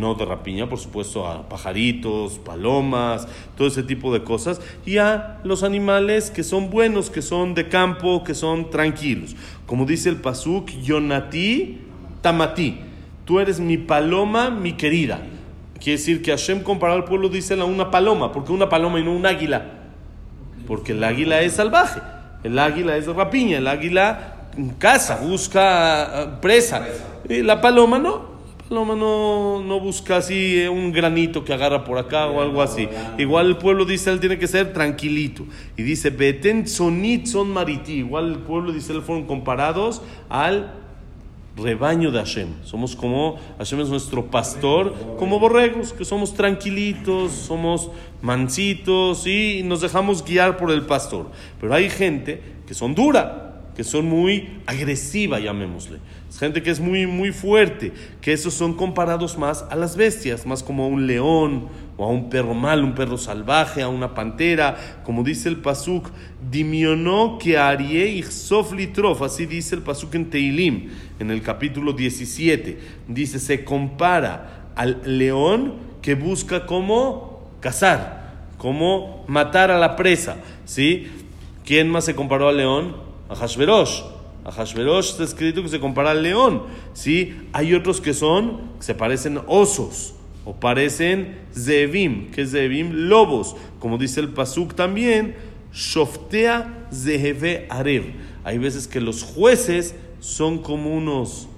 no 0.00 0.14
de 0.14 0.24
rapiña, 0.24 0.68
por 0.68 0.78
supuesto, 0.78 1.26
a 1.26 1.48
pajaritos, 1.48 2.38
palomas, 2.38 3.26
todo 3.56 3.68
ese 3.68 3.82
tipo 3.82 4.12
de 4.12 4.22
cosas, 4.22 4.60
y 4.84 4.98
a 4.98 5.40
los 5.44 5.62
animales 5.62 6.30
que 6.30 6.42
son 6.42 6.70
buenos, 6.70 7.10
que 7.10 7.22
son 7.22 7.54
de 7.54 7.68
campo, 7.68 8.24
que 8.24 8.34
son 8.34 8.70
tranquilos. 8.70 9.36
Como 9.66 9.86
dice 9.86 10.08
el 10.08 10.16
Pasuk, 10.16 10.70
Yonati 10.82 11.78
Tamati, 12.20 12.78
tú 13.24 13.40
eres 13.40 13.60
mi 13.60 13.78
paloma, 13.78 14.50
mi 14.50 14.72
querida. 14.72 15.20
Quiere 15.78 15.98
decir 15.98 16.22
que 16.22 16.30
Hashem 16.30 16.62
comparado 16.62 16.98
al 16.98 17.04
pueblo 17.04 17.28
dice 17.28 17.54
a 17.54 17.64
una 17.64 17.90
paloma, 17.90 18.32
porque 18.32 18.52
una 18.52 18.68
paloma 18.68 19.00
y 19.00 19.04
no 19.04 19.12
un 19.12 19.26
águila, 19.26 19.64
porque 20.66 20.92
el 20.92 21.04
águila 21.04 21.42
es 21.42 21.52
salvaje, 21.54 22.00
el 22.42 22.58
águila 22.58 22.96
es 22.96 23.06
de 23.06 23.12
rapiña, 23.12 23.58
el 23.58 23.66
águila 23.66 24.34
caza, 24.78 25.16
busca 25.16 26.22
ah, 26.22 26.40
presa. 26.40 26.86
Y 27.28 27.42
la 27.42 27.60
paloma 27.60 27.98
no. 27.98 28.33
No, 28.74 29.62
no 29.62 29.80
busca 29.80 30.16
así 30.16 30.60
eh, 30.60 30.68
un 30.68 30.90
granito 30.90 31.44
que 31.44 31.54
agarra 31.54 31.84
por 31.84 31.98
acá 31.98 32.26
o 32.26 32.40
algo 32.40 32.60
así. 32.60 32.88
Igual 33.18 33.46
el 33.46 33.56
pueblo 33.58 33.84
dice, 33.84 34.10
él 34.10 34.20
tiene 34.20 34.38
que 34.38 34.48
ser 34.48 34.72
tranquilito. 34.72 35.44
Y 35.76 35.82
dice, 35.82 36.10
Beten 36.10 36.66
sonit 36.66 37.26
son 37.26 37.50
mariti. 37.50 37.92
Igual 37.94 38.32
el 38.32 38.38
pueblo 38.38 38.72
dice, 38.72 38.92
él 38.92 39.02
fueron 39.02 39.26
comparados 39.26 40.02
al 40.28 40.72
rebaño 41.56 42.10
de 42.10 42.18
Hashem. 42.18 42.48
Somos 42.64 42.96
como, 42.96 43.38
Hashem 43.58 43.80
es 43.80 43.88
nuestro 43.88 44.26
pastor, 44.26 45.16
como 45.18 45.38
borregos, 45.38 45.92
que 45.92 46.04
somos 46.04 46.34
tranquilitos, 46.34 47.32
somos 47.32 47.90
mansitos 48.22 49.26
y 49.26 49.62
nos 49.64 49.80
dejamos 49.80 50.24
guiar 50.24 50.56
por 50.56 50.70
el 50.70 50.82
pastor. 50.82 51.30
Pero 51.60 51.74
hay 51.74 51.90
gente 51.90 52.42
que 52.66 52.74
son 52.74 52.94
dura, 52.94 53.53
que 53.74 53.84
son 53.84 54.06
muy 54.06 54.60
agresiva, 54.66 55.40
llamémosle. 55.40 55.98
Es 56.28 56.38
gente 56.38 56.62
que 56.62 56.70
es 56.70 56.80
muy, 56.80 57.06
muy 57.06 57.32
fuerte, 57.32 57.92
que 58.20 58.32
esos 58.32 58.54
son 58.54 58.74
comparados 58.74 59.36
más 59.36 59.64
a 59.70 59.76
las 59.76 59.96
bestias, 59.96 60.46
más 60.46 60.62
como 60.62 60.84
a 60.84 60.88
un 60.88 61.06
león 61.06 61.68
o 61.96 62.04
a 62.04 62.08
un 62.08 62.30
perro 62.30 62.54
mal, 62.54 62.82
un 62.82 62.94
perro 62.94 63.18
salvaje, 63.18 63.82
a 63.82 63.88
una 63.88 64.14
pantera, 64.14 64.76
como 65.04 65.22
dice 65.22 65.48
el 65.48 65.58
pasuk, 65.58 66.08
dimionó 66.50 67.38
que 67.38 67.58
arie 67.58 68.08
y 68.08 68.24
litrof, 68.76 69.22
así 69.22 69.46
dice 69.46 69.76
el 69.76 69.82
pasuk 69.82 70.14
en 70.14 70.30
Teilim, 70.30 70.90
en 71.18 71.30
el 71.30 71.42
capítulo 71.42 71.92
17. 71.92 72.78
Dice, 73.08 73.38
se 73.38 73.64
compara 73.64 74.70
al 74.76 75.00
león 75.04 75.74
que 76.02 76.14
busca 76.14 76.66
cómo 76.66 77.48
cazar, 77.60 78.48
cómo 78.58 79.24
matar 79.26 79.70
a 79.70 79.78
la 79.78 79.96
presa, 79.96 80.36
¿sí? 80.64 81.06
¿Quién 81.64 81.88
más 81.88 82.04
se 82.04 82.14
comparó 82.14 82.48
al 82.48 82.58
león? 82.58 83.13
A 83.28 83.34
Hashverosh. 83.34 84.02
A 84.44 84.52
Hashverosh 84.52 85.10
está 85.10 85.24
escrito 85.24 85.62
que 85.62 85.68
se 85.68 85.80
compara 85.80 86.10
al 86.10 86.22
león. 86.22 86.64
¿sí? 86.92 87.34
Hay 87.52 87.74
otros 87.74 88.00
que 88.00 88.14
son, 88.14 88.72
se 88.78 88.94
parecen 88.94 89.40
osos 89.46 90.14
o 90.44 90.54
parecen 90.54 91.38
zevim. 91.54 92.30
que 92.30 92.42
es 92.42 92.50
zevim? 92.50 93.08
Lobos. 93.08 93.56
Como 93.78 93.98
dice 93.98 94.20
el 94.20 94.28
Pasuk 94.30 94.74
también, 94.74 95.34
Shoftea 95.72 96.88
zeheve 96.92 97.66
arev. 97.70 98.14
Hay 98.44 98.58
veces 98.58 98.86
que 98.86 99.00
los 99.00 99.22
jueces 99.22 99.94
son 100.20 100.58
como 100.58 100.94
unos 100.94 101.48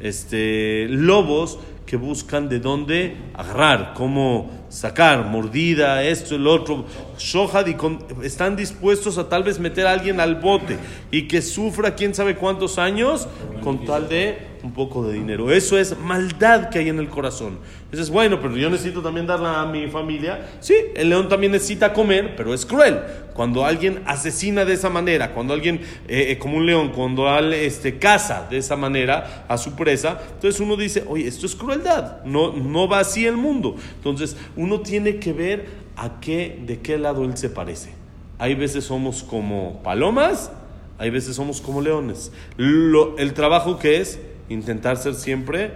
este, 0.00 0.86
lobos 0.88 1.58
que 1.86 1.96
buscan 1.96 2.48
de 2.48 2.58
dónde 2.58 3.16
agarrar, 3.34 3.94
cómo 3.94 4.61
sacar, 4.72 5.26
mordida, 5.26 6.02
esto, 6.02 6.34
el 6.34 6.46
otro, 6.46 6.86
shohad, 7.18 7.66
y 7.66 7.76
están 8.24 8.56
dispuestos 8.56 9.18
a 9.18 9.28
tal 9.28 9.42
vez 9.42 9.58
meter 9.58 9.86
a 9.86 9.92
alguien 9.92 10.18
al 10.18 10.36
bote 10.36 10.78
y 11.10 11.28
que 11.28 11.42
sufra 11.42 11.94
quién 11.94 12.14
sabe 12.14 12.36
cuántos 12.36 12.78
años 12.78 13.28
con 13.62 13.84
tal 13.84 14.08
de 14.08 14.52
un 14.62 14.72
poco 14.72 15.04
de 15.06 15.14
dinero. 15.14 15.50
Eso 15.52 15.78
es 15.78 15.98
maldad 15.98 16.70
que 16.70 16.78
hay 16.78 16.88
en 16.88 16.98
el 16.98 17.08
corazón. 17.08 17.58
Eso 17.90 18.00
es 18.00 18.10
bueno, 18.10 18.40
pero 18.40 18.56
yo 18.56 18.70
necesito 18.70 19.02
también 19.02 19.26
darla 19.26 19.60
a 19.60 19.66
mi 19.66 19.88
familia. 19.88 20.48
Sí, 20.60 20.74
el 20.94 21.08
león 21.08 21.28
también 21.28 21.52
necesita 21.52 21.92
comer, 21.92 22.34
pero 22.36 22.54
es 22.54 22.64
cruel. 22.64 23.00
Cuando 23.34 23.64
alguien 23.64 24.02
asesina 24.06 24.64
de 24.64 24.74
esa 24.74 24.88
manera, 24.88 25.32
cuando 25.32 25.54
alguien, 25.54 25.80
eh, 26.06 26.28
eh, 26.30 26.38
como 26.38 26.58
un 26.58 26.66
león, 26.66 26.90
cuando 26.94 27.28
al, 27.28 27.52
este, 27.52 27.98
caza 27.98 28.46
de 28.48 28.58
esa 28.58 28.76
manera 28.76 29.44
a 29.48 29.58
su 29.58 29.74
presa, 29.74 30.20
entonces 30.34 30.60
uno 30.60 30.76
dice, 30.76 31.04
oye, 31.06 31.26
esto 31.26 31.46
es 31.46 31.54
crueldad, 31.54 32.22
no, 32.24 32.52
no 32.52 32.88
va 32.88 33.00
así 33.00 33.26
el 33.26 33.36
mundo. 33.36 33.76
Entonces 33.96 34.36
uno 34.62 34.80
tiene 34.80 35.16
que 35.16 35.32
ver 35.32 35.66
a 35.96 36.20
qué, 36.20 36.62
de 36.64 36.80
qué 36.80 36.96
lado 36.96 37.24
él 37.24 37.36
se 37.36 37.50
parece. 37.50 37.92
Hay 38.38 38.54
veces 38.54 38.84
somos 38.84 39.24
como 39.24 39.82
palomas, 39.82 40.52
hay 40.98 41.10
veces 41.10 41.34
somos 41.34 41.60
como 41.60 41.80
leones. 41.80 42.32
el 42.58 43.32
trabajo 43.34 43.78
que 43.78 44.00
es 44.00 44.20
intentar 44.48 44.96
ser 44.96 45.14
siempre 45.14 45.72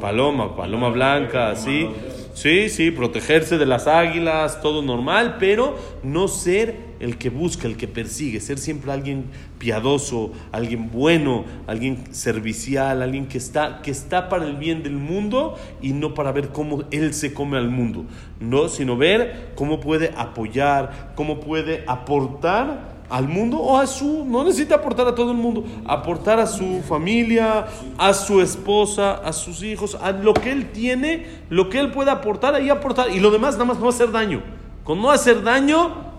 paloma, 0.00 0.56
paloma 0.56 0.88
blanca, 0.88 1.54
sí, 1.54 1.88
sí, 2.34 2.68
sí, 2.68 2.90
protegerse 2.90 3.58
de 3.58 3.66
las 3.66 3.86
águilas, 3.86 4.60
todo 4.60 4.82
normal, 4.82 5.36
pero 5.38 5.78
no 6.02 6.26
ser 6.26 6.74
el 7.00 7.18
que 7.18 7.30
busca, 7.30 7.66
el 7.66 7.76
que 7.76 7.88
persigue, 7.88 8.40
ser 8.40 8.58
siempre 8.58 8.92
alguien 8.92 9.26
piadoso, 9.58 10.32
alguien 10.52 10.90
bueno, 10.90 11.44
alguien 11.66 12.14
servicial, 12.14 13.02
alguien 13.02 13.26
que 13.26 13.38
está, 13.38 13.82
que 13.82 13.90
está 13.90 14.28
para 14.28 14.44
el 14.44 14.56
bien 14.56 14.82
del 14.82 14.96
mundo 14.96 15.56
y 15.80 15.92
no 15.92 16.14
para 16.14 16.32
ver 16.32 16.48
cómo 16.48 16.84
él 16.90 17.14
se 17.14 17.32
come 17.34 17.56
al 17.58 17.70
mundo, 17.70 18.04
no, 18.40 18.68
sino 18.68 18.96
ver 18.96 19.52
cómo 19.54 19.80
puede 19.80 20.12
apoyar, 20.16 21.12
cómo 21.14 21.40
puede 21.40 21.84
aportar 21.86 22.96
al 23.08 23.28
mundo 23.28 23.58
o 23.58 23.78
a 23.78 23.86
su, 23.86 24.24
no 24.24 24.44
necesita 24.44 24.76
aportar 24.76 25.06
a 25.06 25.14
todo 25.14 25.30
el 25.30 25.36
mundo, 25.36 25.64
aportar 25.86 26.40
a 26.40 26.46
su 26.46 26.82
familia, 26.82 27.66
a 27.98 28.12
su 28.12 28.40
esposa, 28.40 29.14
a 29.14 29.32
sus 29.32 29.62
hijos, 29.62 29.96
a 30.00 30.12
lo 30.12 30.34
que 30.34 30.50
él 30.50 30.70
tiene, 30.70 31.26
lo 31.48 31.68
que 31.70 31.78
él 31.78 31.90
puede 31.92 32.10
aportar, 32.10 32.54
ahí 32.54 32.68
aportar, 32.68 33.10
y 33.10 33.20
lo 33.20 33.30
demás 33.30 33.54
nada 33.54 33.66
más 33.66 33.78
no 33.78 33.88
hacer 33.88 34.10
daño. 34.10 34.42
Con 34.84 35.02
no 35.02 35.10
hacer 35.10 35.42
daño, 35.42 36.15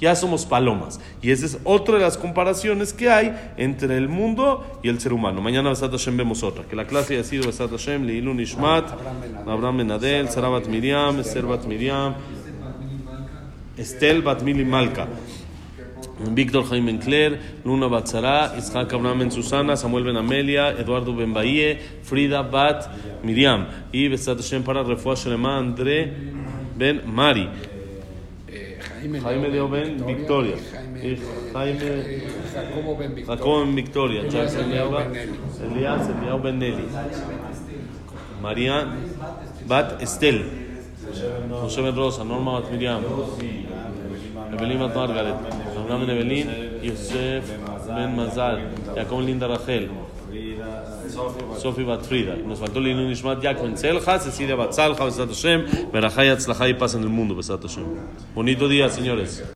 ya, 0.00 0.14
somos 0.14 0.44
palomas. 0.44 1.00
Y 1.22 1.30
esa 1.30 1.46
es 1.46 1.58
otra 1.64 1.96
de 1.96 2.02
las 2.02 2.18
comparaciones 2.18 2.92
que 2.92 3.10
hay 3.10 3.34
entre 3.56 3.96
el 3.96 4.08
mundo 4.08 4.78
y 4.82 4.88
el 4.88 5.00
ser 5.00 5.12
humano. 5.12 5.40
Mañana 5.40 5.70
Besat 5.70 5.90
Hashem 5.90 6.16
vemos 6.16 6.42
otra. 6.42 6.64
Que 6.64 6.76
la 6.76 6.86
clase 6.86 7.14
haya 7.14 7.24
sido 7.24 7.46
Besat 7.46 7.70
Hashem, 7.70 8.04
Leilun 8.06 8.40
Ishmat, 8.40 8.90
Abraham 9.46 9.78
Benadel, 9.78 10.28
Sarabat 10.28 10.66
Miriam, 10.68 11.18
Esther 11.20 11.46
Bat 11.46 11.64
Miriam, 11.66 12.14
Estel 13.76 14.22
Bat 14.22 14.42
Mili 14.42 14.64
Malka. 14.64 15.06
Víctor 16.18 16.64
Jaime 16.64 16.92
Encler, 16.92 17.38
Luna 17.64 17.88
Batzara, 17.88 18.56
Isaac 18.56 18.90
Abraham 18.94 19.18
Ben 19.18 19.30
Susana, 19.30 19.76
Samuel 19.76 20.04
Ben 20.04 20.16
Amelia, 20.16 20.70
Eduardo 20.70 21.14
Ben 21.14 21.34
Bahie, 21.34 21.78
Frida 22.02 22.42
Bat 22.42 22.88
Miriam. 23.22 23.66
Y 23.92 24.08
Besat 24.08 24.38
Hashem 24.38 24.62
para 24.62 24.82
Refuah 24.82 25.14
Shelema, 25.14 25.58
André 25.58 26.10
Ben 26.74 27.02
Mari. 27.06 27.75
Jaime 29.14 29.48
Leo 29.48 29.68
Ben 29.68 30.04
Victoria. 30.06 30.56
Jaime 31.52 32.20
Jacobo 32.54 32.96
Ben 32.96 33.14
Victoria. 33.14 33.36
Jacobo 33.36 33.64
Ben 33.64 33.74
Victoria. 33.74 34.20
Elías 35.64 36.08
Eliao. 36.08 36.42
María 38.42 38.86
Bat 39.66 40.02
Estel. 40.02 40.44
José 41.50 41.82
Ben 41.82 41.96
Rosa, 41.96 42.24
Norma 42.24 42.60
Bat 42.60 42.70
Miriam. 42.72 43.02
Evelyn 44.52 44.78
Bat 44.78 44.94
Margaret. 44.94 45.34
Abraham 45.76 46.06
Ben 46.06 46.10
Evelyn. 46.10 46.48
Yosef 46.82 47.44
Ben 47.88 48.16
Mazal. 48.16 48.60
Jacob 48.94 49.20
Linda 49.20 49.48
Rachel. 49.48 49.88
Sofi 51.10 51.84
Bat 51.84 52.02
Frida. 52.04 52.36
Nos 52.36 52.58
faltó 52.58 52.80
Linun 52.80 53.10
Ishmat 53.10 53.42
Jacob 53.42 53.64
Ben 53.64 53.76
Selja, 53.76 54.18
Cecilia 54.18 54.54
Bat 54.54 54.72
Salja, 54.72 55.04
Besat 55.04 55.28
Hashem, 55.28 55.66
Berajá 55.92 56.24
y 56.24 56.28
Atzlajá 56.28 56.68
y 56.68 56.74
paz 56.74 56.94
en 56.94 57.02
el 57.02 57.08
mundo, 57.08 57.34